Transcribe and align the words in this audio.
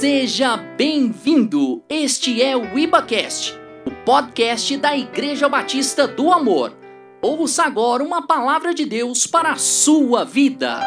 Seja 0.00 0.56
bem-vindo! 0.56 1.84
Este 1.86 2.40
é 2.40 2.56
o 2.56 2.78
IbaCast, 2.78 3.52
o 3.84 3.90
podcast 4.02 4.74
da 4.78 4.96
Igreja 4.96 5.46
Batista 5.46 6.08
do 6.08 6.32
Amor. 6.32 6.74
Ouça 7.20 7.64
agora 7.64 8.02
uma 8.02 8.26
palavra 8.26 8.72
de 8.72 8.86
Deus 8.86 9.26
para 9.26 9.52
a 9.52 9.56
sua 9.56 10.24
vida. 10.24 10.80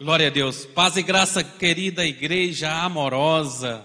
Glória 0.00 0.28
a 0.28 0.30
Deus. 0.30 0.64
Paz 0.64 0.96
e 0.96 1.02
graça, 1.02 1.44
querida 1.44 2.02
igreja 2.06 2.72
amorosa. 2.72 3.84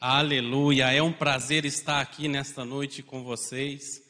Aleluia. 0.00 0.92
É 0.92 1.00
um 1.00 1.12
prazer 1.12 1.64
estar 1.64 2.00
aqui 2.00 2.26
nesta 2.26 2.64
noite 2.64 3.00
com 3.00 3.22
vocês. 3.22 4.02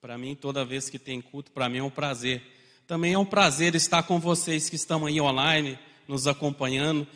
Para 0.00 0.16
mim, 0.16 0.36
toda 0.36 0.64
vez 0.64 0.88
que 0.88 1.00
tem 1.00 1.20
culto, 1.20 1.50
para 1.50 1.68
mim 1.68 1.78
é 1.78 1.82
um 1.82 1.90
prazer. 1.90 2.40
Também 2.86 3.14
é 3.14 3.18
um 3.18 3.26
prazer 3.26 3.74
estar 3.74 4.04
com 4.04 4.20
vocês 4.20 4.70
que 4.70 4.76
estão 4.76 5.06
aí 5.06 5.20
online 5.20 5.76
nos 6.08 6.26
acompanhando. 6.26 7.06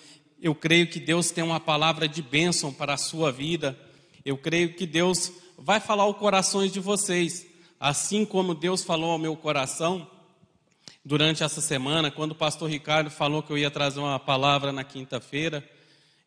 Eu 0.40 0.54
creio 0.54 0.86
que 0.86 1.00
Deus 1.00 1.30
tem 1.30 1.43
uma 1.43 1.58
palavra 1.58 2.07
de 2.07 2.21
bênção 2.21 2.72
para 2.72 2.94
a 2.94 2.99
sua 2.99 3.32
vida. 3.32 3.76
Eu 4.25 4.36
creio 4.36 4.75
que 4.75 4.86
Deus 4.86 5.32
vai 5.58 5.80
falar 5.80 6.03
aos 6.03 6.16
corações 6.18 6.71
de 6.71 6.79
vocês, 6.79 7.46
assim 7.80 8.25
como 8.25 8.54
Deus 8.54 8.85
falou 8.85 9.13
ao 9.13 9.18
meu 9.18 9.35
coração 9.35 10.07
durante 11.04 11.43
essa 11.43 11.61
semana, 11.61 12.11
quando 12.11 12.32
o 12.32 12.36
pastor 12.36 12.71
Ricardo 12.71 13.11
falou 13.11 13.43
que 13.43 13.50
eu 13.50 13.58
ia 13.58 13.71
trazer 13.71 13.99
uma 13.99 14.21
palavra 14.21 14.72
na 14.72 14.85
quinta-feira. 14.85 15.68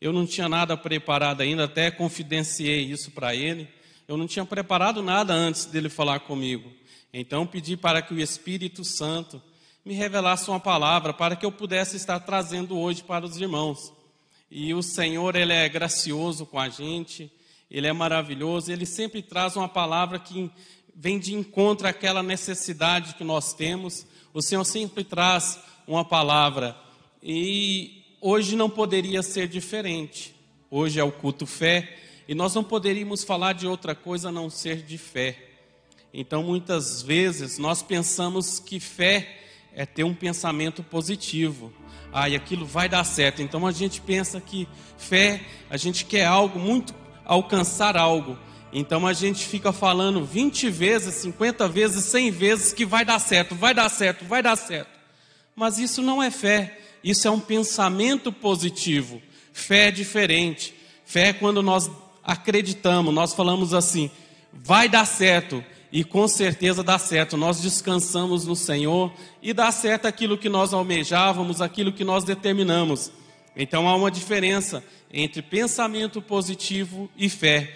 Eu 0.02 0.12
não 0.12 0.26
tinha 0.26 0.50
nada 0.50 0.76
preparado 0.76 1.42
ainda, 1.42 1.64
até 1.64 1.90
confidenciei 1.90 2.84
isso 2.84 3.12
para 3.12 3.34
ele. 3.36 3.68
Eu 4.08 4.18
não 4.18 4.28
tinha 4.28 4.46
preparado 4.46 5.02
nada 5.02 5.34
antes 5.34 5.66
dele 5.66 5.90
falar 5.90 6.20
comigo. 6.20 6.72
Então 7.14 7.48
pedi 7.48 7.78
para 7.78 8.02
que 8.02 8.14
o 8.14 8.20
Espírito 8.20 8.84
Santo 8.84 9.42
me 9.86 9.94
revelasse 9.94 10.50
uma 10.50 10.60
palavra 10.60 11.14
para 11.14 11.36
que 11.36 11.46
eu 11.46 11.52
pudesse 11.52 11.96
estar 11.96 12.20
trazendo 12.22 12.76
hoje 12.76 13.04
para 13.04 13.24
os 13.24 13.40
irmãos. 13.40 13.94
E 14.50 14.74
o 14.74 14.82
Senhor, 14.82 15.36
Ele 15.36 15.54
é 15.54 15.70
gracioso 15.70 16.44
com 16.44 16.60
a 16.60 16.68
gente, 16.68 17.32
Ele 17.70 17.86
é 17.86 17.94
maravilhoso, 17.94 18.72
Ele 18.72 18.86
sempre 18.88 19.22
traz 19.22 19.56
uma 19.56 19.70
palavra 19.70 20.18
que 20.18 20.50
vem 20.96 21.20
de 21.20 21.36
encontro 21.36 21.88
àquela 21.88 22.24
necessidade 22.24 23.14
que 23.14 23.24
nós 23.24 23.54
temos. 23.54 24.08
O 24.34 24.42
Senhor 24.42 24.64
sempre 24.64 25.04
traz 25.04 25.60
uma 25.88 26.04
palavra. 26.04 26.76
E 27.22 28.04
hoje 28.20 28.56
não 28.56 28.72
poderia 28.72 29.22
ser 29.22 29.48
diferente. 29.48 30.34
Hoje 30.72 31.00
é 31.00 31.04
o 31.04 31.12
culto 31.12 31.46
fé, 31.46 31.96
e 32.28 32.34
nós 32.34 32.56
não 32.56 32.64
poderíamos 32.64 33.24
falar 33.24 33.54
de 33.54 33.68
outra 33.68 33.94
coisa 33.94 34.30
a 34.30 34.32
não 34.32 34.50
ser 34.50 34.82
de 34.82 34.98
fé. 34.98 35.38
Então, 36.12 36.42
muitas 36.42 37.04
vezes, 37.04 37.60
nós 37.60 37.84
pensamos 37.84 38.58
que 38.58 38.80
fé 38.80 39.45
é 39.76 39.86
ter 39.86 40.04
um 40.04 40.14
pensamento 40.14 40.82
positivo. 40.82 41.72
Ah, 42.12 42.30
e 42.30 42.36
aquilo 42.36 42.66
vai 42.66 42.88
dar 42.88 43.04
certo. 43.04 43.42
Então 43.42 43.68
a 43.68 43.72
gente 43.72 44.00
pensa 44.00 44.40
que 44.40 44.68
fé, 44.98 45.42
a 45.70 45.76
gente 45.76 46.06
quer 46.06 46.26
algo, 46.26 46.58
muito 46.58 46.96
alcançar 47.26 47.98
algo. 47.98 48.38
Então 48.72 49.06
a 49.06 49.14
gente 49.14 49.46
fica 49.46 49.74
falando 49.74 50.24
20 50.24 50.70
vezes, 50.70 51.16
50 51.16 51.68
vezes, 51.68 52.06
100 52.06 52.32
vezes 52.32 52.74
que 52.74 52.86
vai 52.86 53.04
dar 53.04 53.20
certo, 53.20 53.54
vai 53.54 53.74
dar 53.74 53.90
certo, 53.90 54.24
vai 54.26 54.42
dar 54.42 54.56
certo. 54.56 54.96
Mas 55.56 55.78
isso 55.78 56.02
não 56.02 56.24
é 56.24 56.32
fé, 56.32 56.80
isso 57.04 57.28
é 57.28 57.32
um 57.32 57.40
pensamento 57.40 58.32
positivo. 58.32 59.22
Fé 59.52 59.88
é 59.88 59.92
diferente. 59.92 60.74
Fé 61.06 61.30
é 61.30 61.34
quando 61.34 61.62
nós 61.62 61.90
acreditamos, 62.24 63.14
nós 63.14 63.34
falamos 63.34 63.74
assim: 63.74 64.10
vai 64.52 64.90
dar 64.90 65.06
certo, 65.06 65.64
e 65.92 66.04
com 66.04 66.28
certeza 66.28 66.84
dá 66.84 66.98
certo. 66.98 67.38
Nós 67.38 67.62
descansamos 67.62 68.46
no 68.46 68.56
Senhor 68.56 69.14
e 69.42 69.54
dá 69.54 69.72
certo 69.72 70.06
aquilo 70.06 70.38
que 70.38 70.50
nós 70.50 70.74
almejávamos, 70.74 71.62
aquilo 71.62 71.94
que 71.94 72.04
nós 72.04 72.24
determinamos. 72.24 73.12
Então 73.56 73.88
há 73.88 73.96
uma 73.96 74.12
diferença 74.12 74.84
entre 75.12 75.42
pensamento 75.42 76.22
positivo 76.22 77.10
e 77.16 77.30
fé. 77.30 77.74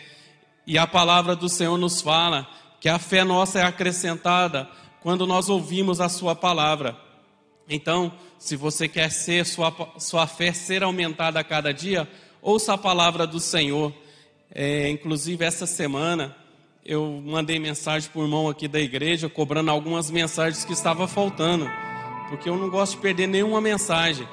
E 0.67 0.77
a 0.77 0.85
palavra 0.85 1.35
do 1.35 1.47
Senhor 1.47 1.77
nos 1.77 2.01
fala 2.01 2.47
que 2.79 2.89
a 2.89 2.99
fé 2.99 3.23
nossa 3.23 3.59
é 3.59 3.63
acrescentada 3.63 4.69
quando 5.01 5.25
nós 5.25 5.49
ouvimos 5.49 6.01
a 6.01 6.09
sua 6.09 6.35
palavra. 6.35 6.97
Então, 7.67 8.11
se 8.37 8.55
você 8.55 8.87
quer 8.87 9.11
ser 9.11 9.45
sua, 9.45 9.73
sua 9.97 10.27
fé 10.27 10.51
ser 10.51 10.83
aumentada 10.83 11.39
a 11.39 11.43
cada 11.43 11.73
dia, 11.73 12.07
ouça 12.41 12.73
a 12.73 12.77
palavra 12.77 13.25
do 13.25 13.39
Senhor. 13.39 13.93
É, 14.51 14.89
inclusive 14.89 15.45
essa 15.45 15.67
semana 15.67 16.35
eu 16.89 17.21
mandei 17.23 17.59
mensagem 17.59 18.09
para 18.09 18.19
o 18.19 18.23
irmão 18.23 18.49
aqui 18.49 18.67
da 18.67 18.79
igreja, 18.79 19.29
cobrando 19.29 19.69
algumas 19.69 20.09
mensagens 20.09 20.65
que 20.65 20.73
estava 20.73 21.07
faltando, 21.07 21.69
porque 22.29 22.49
eu 22.49 22.57
não 22.57 22.67
gosto 22.67 22.93
de 22.93 22.97
perder 22.97 23.27
nenhuma 23.27 23.61
mensagem. 23.61 24.27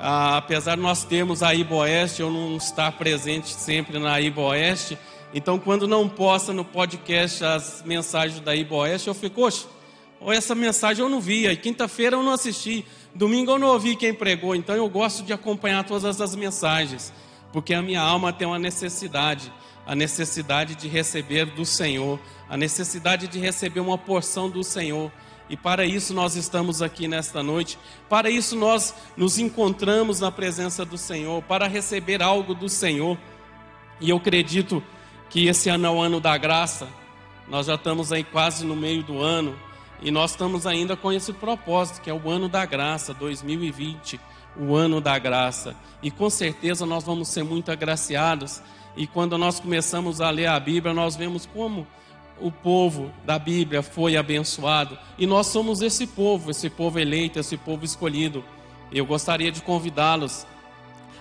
Ah, 0.00 0.38
apesar 0.38 0.76
de 0.76 0.80
nós 0.80 1.04
termos 1.04 1.42
a 1.42 1.54
Ibo 1.54 1.74
Oeste, 1.74 2.22
eu 2.22 2.30
não 2.30 2.56
estar 2.56 2.92
presente 2.92 3.50
sempre 3.50 3.98
na 3.98 4.18
Ibo 4.18 4.40
Oeste, 4.40 4.96
então 5.34 5.58
quando 5.58 5.86
não 5.86 6.08
posta 6.08 6.50
no 6.50 6.64
podcast 6.64 7.44
as 7.44 7.82
mensagens 7.84 8.40
da 8.40 8.56
Ibo 8.56 8.76
Oeste, 8.76 9.08
eu 9.08 9.14
fico, 9.14 9.42
oxe, 9.42 9.66
essa 10.28 10.54
mensagem 10.54 11.04
eu 11.04 11.10
não 11.10 11.20
vi, 11.20 11.54
quinta-feira 11.58 12.16
eu 12.16 12.22
não 12.22 12.32
assisti, 12.32 12.86
domingo 13.14 13.50
eu 13.50 13.58
não 13.58 13.68
ouvi 13.68 13.94
quem 13.94 14.14
pregou, 14.14 14.54
então 14.54 14.74
eu 14.74 14.88
gosto 14.88 15.22
de 15.24 15.34
acompanhar 15.34 15.84
todas 15.84 16.22
as 16.22 16.34
mensagens, 16.34 17.12
porque 17.52 17.74
a 17.74 17.82
minha 17.82 18.00
alma 18.00 18.32
tem 18.32 18.48
uma 18.48 18.58
necessidade 18.58 19.52
a 19.88 19.94
necessidade 19.94 20.74
de 20.74 20.86
receber 20.86 21.46
do 21.46 21.64
Senhor, 21.64 22.20
a 22.46 22.58
necessidade 22.58 23.26
de 23.26 23.38
receber 23.38 23.80
uma 23.80 23.96
porção 23.96 24.50
do 24.50 24.62
Senhor. 24.62 25.10
E 25.48 25.56
para 25.56 25.86
isso 25.86 26.12
nós 26.12 26.36
estamos 26.36 26.82
aqui 26.82 27.08
nesta 27.08 27.42
noite, 27.42 27.78
para 28.06 28.28
isso 28.28 28.54
nós 28.54 28.94
nos 29.16 29.38
encontramos 29.38 30.20
na 30.20 30.30
presença 30.30 30.84
do 30.84 30.98
Senhor, 30.98 31.42
para 31.44 31.66
receber 31.66 32.22
algo 32.22 32.54
do 32.54 32.68
Senhor. 32.68 33.16
E 33.98 34.10
eu 34.10 34.18
acredito 34.18 34.82
que 35.30 35.46
esse 35.46 35.70
ano 35.70 35.86
é 35.86 35.90
o 35.90 36.02
ano 36.02 36.20
da 36.20 36.36
graça, 36.36 36.86
nós 37.48 37.64
já 37.64 37.76
estamos 37.76 38.12
aí 38.12 38.22
quase 38.22 38.66
no 38.66 38.76
meio 38.76 39.02
do 39.02 39.22
ano, 39.22 39.58
e 40.02 40.10
nós 40.10 40.32
estamos 40.32 40.66
ainda 40.66 40.98
com 40.98 41.10
esse 41.10 41.32
propósito, 41.32 42.02
que 42.02 42.10
é 42.10 42.14
o 42.14 42.28
ano 42.28 42.46
da 42.46 42.66
graça, 42.66 43.14
2020, 43.14 44.20
o 44.54 44.76
ano 44.76 45.00
da 45.00 45.18
graça. 45.18 45.74
E 46.02 46.10
com 46.10 46.28
certeza 46.28 46.84
nós 46.84 47.04
vamos 47.04 47.28
ser 47.28 47.42
muito 47.42 47.72
agraciados 47.72 48.60
e 48.98 49.06
quando 49.06 49.38
nós 49.38 49.60
começamos 49.60 50.20
a 50.20 50.28
ler 50.28 50.48
a 50.48 50.58
Bíblia, 50.58 50.92
nós 50.92 51.14
vemos 51.14 51.46
como 51.46 51.86
o 52.40 52.50
povo 52.50 53.12
da 53.24 53.38
Bíblia 53.38 53.80
foi 53.80 54.16
abençoado. 54.16 54.98
E 55.16 55.24
nós 55.24 55.46
somos 55.46 55.82
esse 55.82 56.04
povo, 56.04 56.50
esse 56.50 56.68
povo 56.68 56.98
eleito, 56.98 57.38
esse 57.38 57.56
povo 57.56 57.84
escolhido. 57.84 58.44
Eu 58.90 59.06
gostaria 59.06 59.52
de 59.52 59.62
convidá-los 59.62 60.44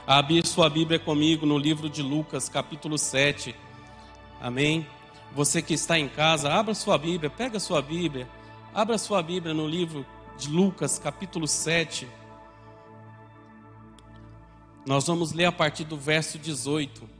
a 0.08 0.18
abrir 0.18 0.44
sua 0.48 0.72
Bíblia 0.72 0.98
comigo 0.98 1.46
no 1.46 1.56
livro 1.56 1.88
de 1.88 2.02
Lucas, 2.02 2.50
capítulo 2.50 2.98
7. 2.98 3.56
Amém? 4.42 4.88
Você 5.36 5.62
que 5.62 5.76
está 5.76 6.00
em 6.00 6.10
casa, 6.10 6.52
abra 6.52 6.74
sua 6.74 6.98
Bíblia, 6.98 7.30
pega 7.30 7.60
sua 7.60 7.80
Bíblia, 7.80 8.28
abra 8.74 8.98
sua 8.98 9.22
Bíblia 9.22 9.54
no 9.54 9.68
livro 9.68 10.04
de 10.36 10.50
Lucas, 10.50 10.98
capítulo 10.98 11.48
7. 11.48 12.08
Nós 14.84 15.06
vamos 15.06 15.32
ler 15.32 15.46
a 15.46 15.52
partir 15.52 15.84
do 15.84 15.96
verso 15.96 16.40
18. 16.40 17.17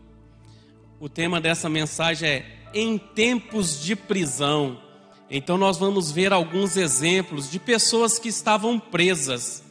O 1.00 1.08
tema 1.08 1.40
dessa 1.40 1.70
mensagem 1.70 2.28
é 2.28 2.46
Em 2.74 2.98
tempos 2.98 3.82
de 3.84 3.96
prisão. 3.96 4.82
Então, 5.30 5.58
nós 5.58 5.78
vamos 5.78 6.12
ver 6.12 6.34
alguns 6.34 6.76
exemplos 6.76 7.52
de 7.52 7.60
pessoas 7.60 8.18
que 8.18 8.30
estavam 8.30 8.80
presas, 8.80 9.64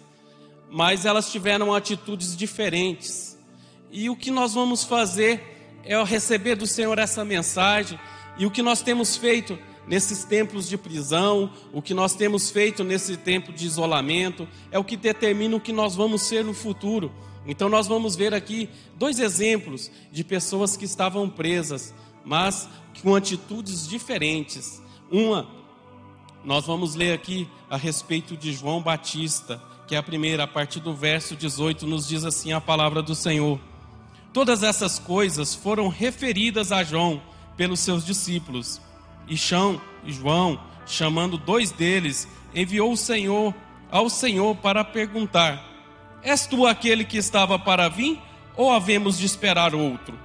mas 0.70 1.04
elas 1.04 1.30
tiveram 1.30 1.74
atitudes 1.74 2.36
diferentes. 2.36 3.36
E 3.90 4.08
o 4.08 4.16
que 4.16 4.30
nós 4.30 4.54
vamos 4.54 4.84
fazer 4.84 5.80
é 5.84 6.00
receber 6.04 6.54
do 6.54 6.66
Senhor 6.66 6.98
essa 6.98 7.24
mensagem, 7.24 7.98
e 8.38 8.46
o 8.46 8.50
que 8.50 8.62
nós 8.62 8.80
temos 8.82 9.16
feito 9.16 9.58
nesses 9.86 10.24
tempos 10.24 10.68
de 10.68 10.76
prisão, 10.76 11.50
o 11.72 11.80
que 11.80 11.94
nós 11.94 12.14
temos 12.14 12.50
feito 12.50 12.82
nesse 12.82 13.16
tempo 13.16 13.52
de 13.52 13.66
isolamento, 13.66 14.48
é 14.70 14.78
o 14.78 14.84
que 14.84 14.96
determina 14.96 15.56
o 15.56 15.60
que 15.60 15.72
nós 15.72 15.94
vamos 15.94 16.22
ser 16.22 16.44
no 16.44 16.52
futuro. 16.52 17.12
Então 17.46 17.68
nós 17.68 17.86
vamos 17.86 18.16
ver 18.16 18.34
aqui 18.34 18.68
dois 18.96 19.20
exemplos 19.20 19.90
de 20.10 20.24
pessoas 20.24 20.76
que 20.76 20.84
estavam 20.84 21.28
presas, 21.28 21.94
mas 22.24 22.68
com 23.02 23.14
atitudes 23.14 23.86
diferentes. 23.86 24.82
Uma, 25.10 25.48
nós 26.44 26.66
vamos 26.66 26.94
ler 26.94 27.12
aqui 27.12 27.48
a 27.70 27.76
respeito 27.76 28.36
de 28.36 28.52
João 28.52 28.82
Batista, 28.82 29.62
que 29.86 29.94
é 29.94 29.98
a 29.98 30.02
primeira, 30.02 30.42
a 30.42 30.48
partir 30.48 30.80
do 30.80 30.92
verso 30.92 31.36
18, 31.36 31.86
nos 31.86 32.08
diz 32.08 32.24
assim 32.24 32.52
a 32.52 32.60
palavra 32.60 33.00
do 33.00 33.14
Senhor. 33.14 33.60
Todas 34.32 34.62
essas 34.64 34.98
coisas 34.98 35.54
foram 35.54 35.88
referidas 35.88 36.72
a 36.72 36.82
João 36.82 37.22
pelos 37.56 37.80
seus 37.80 38.04
discípulos. 38.04 38.80
E 39.28 39.36
João, 39.36 40.60
chamando 40.86 41.36
dois 41.36 41.70
deles, 41.70 42.28
enviou 42.54 42.92
o 42.92 42.96
Senhor 42.96 43.54
ao 43.90 44.08
Senhor 44.08 44.56
para 44.56 44.84
perguntar: 44.84 45.64
És 46.22 46.46
tu 46.46 46.66
aquele 46.66 47.04
que 47.04 47.16
estava 47.16 47.58
para 47.58 47.88
vir, 47.88 48.20
ou 48.56 48.70
havemos 48.70 49.18
de 49.18 49.26
esperar 49.26 49.74
outro? 49.74 50.18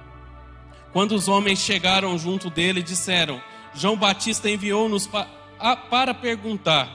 Quando 0.92 1.12
os 1.12 1.28
homens 1.28 1.58
chegaram 1.58 2.16
junto 2.18 2.50
dele, 2.50 2.82
disseram: 2.82 3.40
João 3.74 3.96
Batista 3.96 4.50
enviou-nos 4.50 5.06
pa 5.06 5.26
para 5.90 6.12
perguntar: 6.12 6.88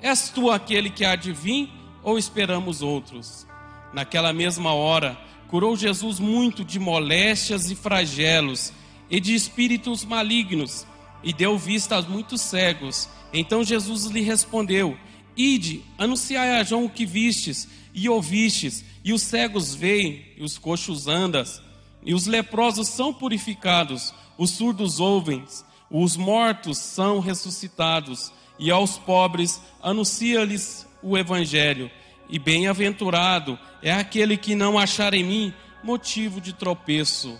És 0.00 0.30
tu 0.30 0.50
aquele 0.50 0.90
que 0.90 1.04
há 1.04 1.14
de 1.14 1.32
vir, 1.32 1.70
ou 2.02 2.18
esperamos 2.18 2.82
outros? 2.82 3.46
Naquela 3.92 4.32
mesma 4.32 4.72
hora, 4.72 5.18
curou 5.48 5.76
Jesus 5.76 6.18
muito 6.18 6.64
de 6.64 6.78
moléstias 6.78 7.70
e 7.70 7.76
flagelos 7.76 8.72
e 9.10 9.20
de 9.20 9.34
espíritos 9.34 10.04
malignos, 10.04 10.86
e 11.22 11.32
deu 11.32 11.56
vista 11.56 11.96
a 11.96 12.02
muitos 12.02 12.40
cegos. 12.40 13.08
Então 13.32 13.64
Jesus 13.64 14.06
lhe 14.06 14.20
respondeu: 14.20 14.96
Ide, 15.36 15.82
anunciai 15.96 16.58
a 16.58 16.64
João 16.64 16.84
o 16.84 16.90
que 16.90 17.06
vistes 17.06 17.68
e 17.94 18.08
ouvistes, 18.08 18.84
e 19.04 19.12
os 19.12 19.22
cegos 19.22 19.74
veem, 19.74 20.24
e 20.36 20.42
os 20.42 20.58
coxos 20.58 21.06
andas, 21.06 21.62
e 22.04 22.14
os 22.14 22.26
leprosos 22.26 22.88
são 22.88 23.12
purificados, 23.12 24.14
os 24.38 24.50
surdos 24.50 24.98
ouvem, 25.00 25.44
os 25.90 26.16
mortos 26.16 26.78
são 26.78 27.20
ressuscitados, 27.20 28.32
e 28.58 28.70
aos 28.70 28.98
pobres 28.98 29.60
anuncia-lhes 29.82 30.86
o 31.02 31.18
evangelho. 31.18 31.90
E 32.28 32.38
bem-aventurado 32.38 33.58
é 33.82 33.92
aquele 33.92 34.36
que 34.36 34.54
não 34.54 34.78
achar 34.78 35.12
em 35.12 35.24
mim 35.24 35.54
motivo 35.82 36.40
de 36.40 36.52
tropeço. 36.52 37.38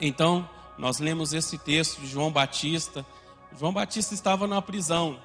Então, 0.00 0.48
nós 0.76 0.98
lemos 0.98 1.32
esse 1.32 1.56
texto 1.58 2.00
de 2.00 2.06
João 2.06 2.30
Batista. 2.30 3.04
João 3.58 3.72
Batista 3.72 4.14
estava 4.14 4.46
na 4.46 4.60
prisão. 4.60 5.18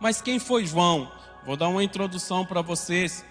Mas 0.00 0.20
quem 0.20 0.38
foi 0.38 0.66
João? 0.66 1.10
Vou 1.44 1.56
dar 1.56 1.68
uma 1.68 1.84
introdução 1.84 2.44
para 2.44 2.60
vocês. 2.60 3.24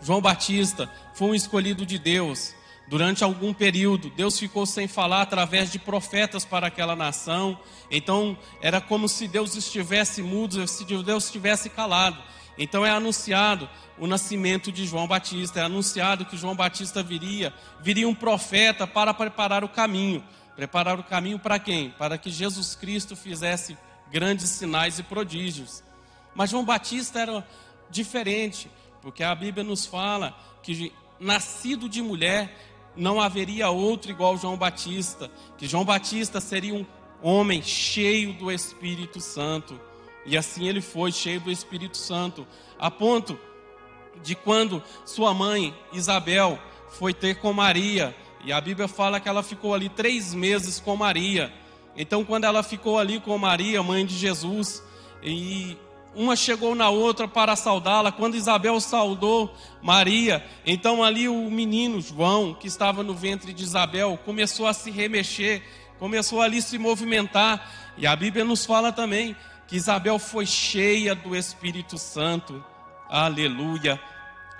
João 0.00 0.20
Batista 0.20 0.90
foi 1.14 1.28
um 1.28 1.34
escolhido 1.34 1.84
de 1.84 1.98
Deus. 1.98 2.54
Durante 2.88 3.24
algum 3.24 3.52
período, 3.52 4.10
Deus 4.10 4.38
ficou 4.38 4.64
sem 4.64 4.86
falar 4.86 5.22
através 5.22 5.72
de 5.72 5.78
profetas 5.78 6.44
para 6.44 6.68
aquela 6.68 6.94
nação. 6.94 7.58
Então, 7.90 8.38
era 8.60 8.80
como 8.80 9.08
se 9.08 9.26
Deus 9.26 9.56
estivesse 9.56 10.22
mudo, 10.22 10.66
se 10.68 10.84
Deus 10.84 11.24
estivesse 11.24 11.68
calado. 11.68 12.22
Então, 12.56 12.86
é 12.86 12.90
anunciado 12.90 13.68
o 13.98 14.06
nascimento 14.06 14.70
de 14.70 14.86
João 14.86 15.06
Batista, 15.06 15.60
é 15.60 15.64
anunciado 15.64 16.24
que 16.24 16.36
João 16.36 16.54
Batista 16.54 17.02
viria, 17.02 17.52
viria 17.80 18.08
um 18.08 18.14
profeta 18.14 18.86
para 18.86 19.12
preparar 19.12 19.64
o 19.64 19.68
caminho. 19.68 20.22
Preparar 20.56 20.98
o 20.98 21.04
caminho 21.04 21.38
para 21.38 21.58
quem? 21.58 21.90
Para 21.90 22.16
que 22.16 22.30
Jesus 22.30 22.74
Cristo 22.74 23.14
fizesse 23.14 23.76
grandes 24.10 24.48
sinais 24.48 24.98
e 24.98 25.02
prodígios. 25.02 25.84
Mas 26.34 26.50
João 26.50 26.64
Batista 26.64 27.20
era 27.20 27.46
diferente, 27.90 28.70
porque 29.02 29.22
a 29.22 29.34
Bíblia 29.34 29.62
nos 29.62 29.84
fala 29.84 30.34
que 30.62 30.92
nascido 31.20 31.88
de 31.88 32.00
mulher 32.02 32.54
não 32.96 33.20
haveria 33.20 33.68
outro 33.68 34.10
igual 34.10 34.38
João 34.38 34.56
Batista, 34.56 35.30
que 35.58 35.68
João 35.68 35.84
Batista 35.84 36.40
seria 36.40 36.74
um 36.74 36.86
homem 37.22 37.62
cheio 37.62 38.32
do 38.32 38.50
Espírito 38.50 39.20
Santo. 39.20 39.78
E 40.24 40.36
assim 40.36 40.66
ele 40.66 40.80
foi, 40.80 41.12
cheio 41.12 41.40
do 41.40 41.50
Espírito 41.50 41.96
Santo, 41.96 42.46
a 42.78 42.90
ponto 42.90 43.38
de 44.22 44.34
quando 44.34 44.82
sua 45.04 45.34
mãe 45.34 45.74
Isabel 45.92 46.58
foi 46.88 47.12
ter 47.12 47.36
com 47.36 47.52
Maria, 47.52 48.16
e 48.44 48.52
a 48.52 48.60
Bíblia 48.60 48.88
fala 48.88 49.18
que 49.20 49.28
ela 49.28 49.42
ficou 49.42 49.74
ali 49.74 49.88
três 49.88 50.32
meses 50.32 50.78
com 50.78 50.96
Maria. 50.96 51.52
Então, 51.96 52.24
quando 52.24 52.44
ela 52.44 52.62
ficou 52.62 52.98
ali 52.98 53.20
com 53.20 53.36
Maria, 53.38 53.82
mãe 53.82 54.04
de 54.04 54.16
Jesus, 54.16 54.82
e 55.22 55.76
uma 56.16 56.34
chegou 56.34 56.74
na 56.74 56.88
outra 56.88 57.28
para 57.28 57.54
saudá-la. 57.54 58.10
Quando 58.10 58.36
Isabel 58.36 58.80
saudou 58.80 59.54
Maria, 59.82 60.44
então 60.64 61.04
ali 61.04 61.28
o 61.28 61.50
menino 61.50 62.00
João, 62.00 62.54
que 62.54 62.66
estava 62.66 63.02
no 63.02 63.14
ventre 63.14 63.52
de 63.52 63.62
Isabel, 63.62 64.18
começou 64.24 64.66
a 64.66 64.72
se 64.72 64.90
remexer, 64.90 65.62
começou 65.98 66.40
ali 66.40 66.58
a 66.58 66.62
se 66.62 66.78
movimentar. 66.78 67.70
E 67.98 68.06
a 68.06 68.16
Bíblia 68.16 68.44
nos 68.44 68.64
fala 68.64 68.90
também 68.92 69.36
que 69.68 69.76
Isabel 69.76 70.18
foi 70.18 70.46
cheia 70.46 71.14
do 71.14 71.36
Espírito 71.36 71.98
Santo. 71.98 72.64
Aleluia. 73.10 74.00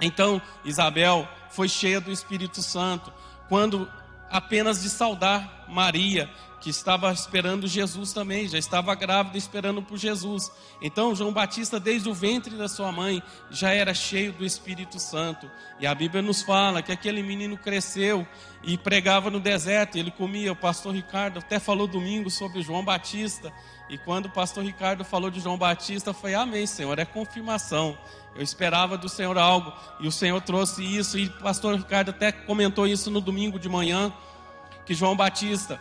Então, 0.00 0.40
Isabel 0.62 1.26
foi 1.50 1.69
cheia 1.69 2.00
do 2.00 2.12
Espírito 2.12 2.61
Santo. 2.61 3.11
Quando 3.48 3.88
apenas 4.31 4.82
de 4.82 4.90
saudar 4.90 5.64
Maria, 5.69 6.28
que 6.60 6.70
estava 6.70 7.12
esperando 7.12 7.69
Jesus 7.69 8.12
também, 8.12 8.48
já 8.48 8.58
estava 8.58 8.94
grávida 8.94 9.38
esperando 9.38 9.82
por 9.82 9.96
Jesus. 9.98 10.50
Então, 10.82 11.14
João 11.14 11.32
Batista, 11.32 11.78
desde 11.78 12.08
o 12.08 12.14
ventre 12.14 12.56
da 12.56 12.69
sua 12.69 12.90
mãe, 12.90 13.22
já 13.50 13.72
era 13.72 13.94
cheio 13.94 14.32
do 14.32 14.44
Espírito 14.44 14.98
Santo. 14.98 15.50
E 15.78 15.87
a 15.87 15.94
Bíblia 15.94 16.22
nos 16.22 16.43
fala 16.43 16.82
que 16.82 16.90
aquele 16.90 17.22
menino 17.22 17.56
cresceu 17.56 18.26
e 18.64 18.76
pregava 18.76 19.31
no 19.31 19.38
deserto, 19.38 19.96
ele 19.96 20.10
comia. 20.10 20.52
O 20.52 20.56
pastor 20.56 20.94
Ricardo 20.94 21.38
até 21.38 21.58
falou 21.58 21.87
domingo 21.87 22.31
sobre 22.31 22.62
João 22.62 22.84
Batista. 22.84 23.52
E 23.88 23.96
quando 23.96 24.26
o 24.26 24.31
pastor 24.31 24.64
Ricardo 24.64 25.04
falou 25.04 25.31
de 25.31 25.38
João 25.38 25.56
Batista, 25.56 26.12
foi 26.12 26.34
amém, 26.34 26.66
Senhor, 26.66 26.98
é 26.98 27.04
confirmação. 27.04 27.96
Eu 28.37 28.43
esperava 28.43 28.99
do 28.99 29.09
Senhor 29.09 29.38
algo 29.38 29.73
e 29.99 30.06
o 30.06 30.12
Senhor 30.12 30.41
trouxe 30.43 30.85
isso. 30.85 31.19
E 31.19 31.27
o 31.27 31.33
pastor 31.38 31.75
Ricardo 31.75 32.11
até 32.11 32.31
comentou 32.31 32.87
isso 32.87 33.11
no 33.11 33.21
domingo 33.21 33.59
de 33.59 33.69
manhã, 33.69 34.12
que 34.85 34.94
João 34.94 35.17
Batista 35.17 35.81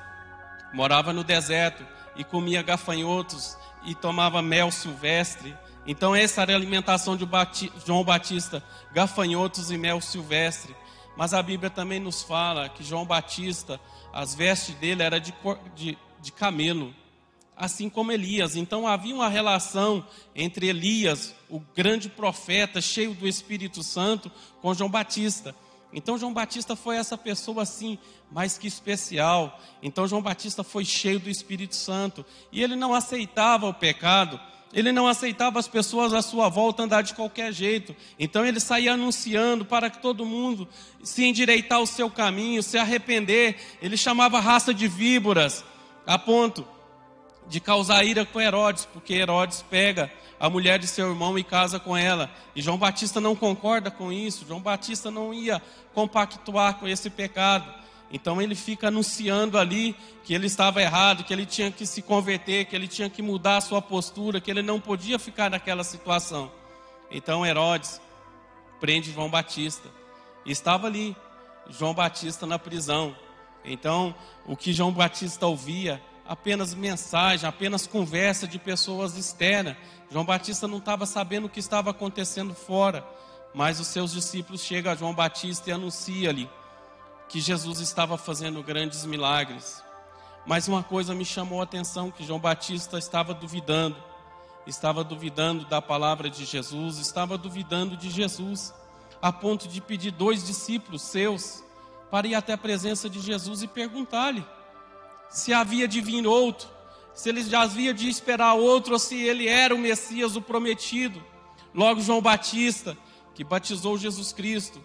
morava 0.74 1.12
no 1.12 1.24
deserto 1.24 1.86
e 2.16 2.24
comia 2.24 2.64
gafanhotos 2.64 3.58
e 3.86 3.94
tomava 3.94 4.42
mel 4.42 4.72
silvestre. 4.72 5.56
Então, 5.86 6.16
essa 6.16 6.42
era 6.42 6.54
a 6.54 6.56
alimentação 6.56 7.16
de 7.16 7.28
João 7.86 8.04
Batista: 8.04 8.64
gafanhotos 8.94 9.70
e 9.70 9.78
mel 9.78 10.00
silvestre. 10.02 10.76
Mas 11.16 11.34
a 11.34 11.42
Bíblia 11.42 11.70
também 11.70 12.00
nos 12.00 12.24
fala 12.24 12.68
que 12.68 12.84
João 12.84 13.06
Batista, 13.06 13.80
as 14.12 14.36
vestes 14.36 14.76
dele 14.76 15.04
eram 15.04 15.20
de, 15.20 15.34
de, 15.74 15.98
de 16.20 16.32
camelo, 16.32 16.94
assim 17.56 17.90
como 17.90 18.12
Elias. 18.12 18.56
Então 18.56 18.88
havia 18.88 19.16
uma 19.16 19.30
relação 19.30 20.06
entre 20.36 20.68
Elias, 20.68 21.34
o 21.50 21.60
grande 21.60 22.10
profeta, 22.10 22.82
cheio 22.82 23.14
do 23.14 23.28
Espírito 23.28 23.82
Santo, 23.84 24.32
com 24.62 24.74
João 24.74 24.90
Batista. 24.90 25.56
Então 25.94 26.18
João 26.18 26.34
Batista 26.34 26.76
foi 26.76 26.98
essa 26.98 27.18
pessoa 27.18 27.64
assim, 27.64 27.98
mais 28.30 28.58
que 28.58 28.68
especial. 28.68 29.60
Então 29.82 30.08
João 30.08 30.22
Batista 30.22 30.64
foi 30.64 30.84
cheio 30.84 31.20
do 31.20 31.30
Espírito 31.30 31.76
Santo. 31.76 32.26
E 32.52 32.62
ele 32.62 32.76
não 32.76 32.94
aceitava 32.94 33.68
o 33.68 33.74
pecado. 33.74 34.40
Ele 34.74 34.92
não 34.92 35.08
aceitava 35.08 35.58
as 35.58 35.70
pessoas 35.70 36.14
à 36.14 36.22
sua 36.22 36.50
volta 36.50 36.84
andar 36.84 37.02
de 37.02 37.14
qualquer 37.14 37.54
jeito. 37.54 37.96
Então 38.20 38.46
ele 38.46 38.60
saía 38.60 38.94
anunciando 38.94 39.64
para 39.64 39.90
que 39.90 40.02
todo 40.02 40.26
mundo 40.26 40.68
se 41.02 41.24
endireitar 41.24 41.80
o 41.80 41.88
seu 41.88 42.10
caminho, 42.10 42.62
se 42.62 42.78
arrepender. 42.78 43.56
Ele 43.82 43.96
chamava 43.96 44.42
raça 44.42 44.74
de 44.74 44.90
víboras, 44.90 45.64
a 46.06 46.20
ponto 46.20 46.75
de 47.48 47.60
causar 47.60 48.04
ira 48.04 48.26
com 48.26 48.42
Herodes, 48.42 48.86
porque 48.86 49.14
Herodes 49.14 49.64
pega 49.70 50.12
a 50.40 50.50
mulher 50.50 50.80
de 50.80 50.88
seu 50.88 51.10
irmão 51.10 51.38
e 51.38 51.44
casa 51.44 51.80
com 51.80 51.96
ela. 51.96 52.30
E 52.56 52.62
João 52.62 52.78
Batista 52.78 53.22
não 53.22 53.36
concorda 53.36 53.90
com 53.90 54.12
isso. 54.12 54.46
João 54.48 54.60
Batista 54.60 55.10
não 55.10 55.34
ia 55.34 55.62
compactuar 55.94 56.76
com 56.76 56.88
esse 56.88 57.10
pecado. 57.10 57.72
Então 58.12 58.42
ele 58.42 58.56
fica 58.56 58.88
anunciando 58.88 59.58
ali 59.58 59.96
que 60.24 60.34
ele 60.34 60.48
estava 60.48 60.82
errado, 60.82 61.24
que 61.24 61.34
ele 61.34 61.46
tinha 61.46 61.72
que 61.72 61.86
se 61.86 62.02
converter, 62.02 62.66
que 62.66 62.76
ele 62.76 62.88
tinha 62.88 63.10
que 63.10 63.22
mudar 63.22 63.58
a 63.58 63.62
sua 63.62 63.82
postura, 63.82 64.40
que 64.40 64.50
ele 64.50 64.62
não 64.62 64.80
podia 64.80 65.18
ficar 65.18 65.50
naquela 65.50 65.84
situação. 65.84 66.52
Então 67.10 67.46
Herodes 67.46 68.00
prende 68.80 69.12
João 69.12 69.30
Batista. 69.30 69.90
Estava 70.46 70.88
ali 70.88 71.16
João 71.70 71.94
Batista 71.94 72.46
na 72.46 72.60
prisão. 72.60 73.16
Então, 73.64 74.14
o 74.46 74.56
que 74.56 74.72
João 74.72 74.92
Batista 74.92 75.48
ouvia 75.48 76.02
apenas 76.28 76.74
mensagem, 76.74 77.48
apenas 77.48 77.86
conversa 77.86 78.48
de 78.48 78.58
pessoas 78.58 79.18
externas. 79.18 79.78
João 80.10 80.26
Batista 80.26 80.68
não 80.68 80.80
estava 80.80 81.06
sabendo 81.06 81.46
o 81.46 81.50
que 81.50 81.60
estava 81.60 81.92
acontecendo 81.92 82.54
fora, 82.54 83.06
mas 83.54 83.80
os 83.80 83.88
seus 83.88 84.12
discípulos 84.12 84.62
chegam 84.62 84.92
a 84.92 84.96
João 84.96 85.14
Batista 85.14 85.70
e 85.70 85.74
anunciam-lhe 85.74 86.50
que 87.30 87.40
Jesus 87.40 87.80
estava 87.80 88.18
fazendo 88.18 88.62
grandes 88.64 89.06
milagres. 89.06 89.84
Mas 90.46 90.68
uma 90.68 90.84
coisa 90.84 91.16
me 91.16 91.26
chamou 91.26 91.60
a 91.60 91.64
atenção 91.64 92.12
que 92.12 92.26
João 92.26 92.40
Batista 92.40 92.98
estava 92.98 93.34
duvidando. 93.34 93.96
Estava 94.68 95.04
duvidando 95.04 95.66
da 95.66 95.82
palavra 95.82 96.30
de 96.30 96.44
Jesus, 96.44 96.98
estava 96.98 97.38
duvidando 97.38 97.96
de 97.96 98.10
Jesus, 98.10 98.74
a 99.22 99.32
ponto 99.32 99.68
de 99.68 99.80
pedir 99.80 100.12
dois 100.12 100.46
discípulos 100.46 101.04
seus 101.04 101.64
para 102.10 102.28
ir 102.28 102.36
até 102.36 102.54
a 102.54 102.58
presença 102.58 103.10
de 103.10 103.20
Jesus 103.20 103.62
e 103.62 103.68
perguntar-lhe: 103.68 104.46
se 105.30 105.54
havia 105.54 105.88
de 105.88 106.02
vir 106.02 106.26
outro, 106.26 106.68
se 107.14 107.30
ele 107.30 107.42
já 107.44 107.62
havia 107.62 107.94
de 107.94 108.10
esperar 108.10 108.54
outro, 108.54 108.94
ou 108.94 109.00
se 109.00 109.16
ele 109.16 109.48
era 109.48 109.74
o 109.74 109.78
Messias, 109.78 110.36
o 110.36 110.42
prometido. 110.42 111.24
Logo, 111.74 112.02
João 112.02 112.22
Batista, 112.22 112.98
que 113.34 113.44
batizou 113.44 113.98
Jesus 113.98 114.32
Cristo. 114.32 114.82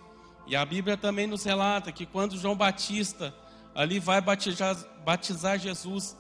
E 0.47 0.57
a 0.57 0.65
Bíblia 0.65 0.97
também 0.97 1.27
nos 1.27 1.45
relata 1.45 1.93
que 1.93 2.07
quando 2.07 2.37
João 2.37 2.57
Batista 2.57 3.35
ali 3.75 3.99
vai 4.01 4.21
batizar, 4.21 4.77
batizar 5.05 5.59
Jesus, 5.59 6.17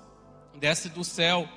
desce 0.54 0.88
do 0.88 1.02
céu 1.02 1.48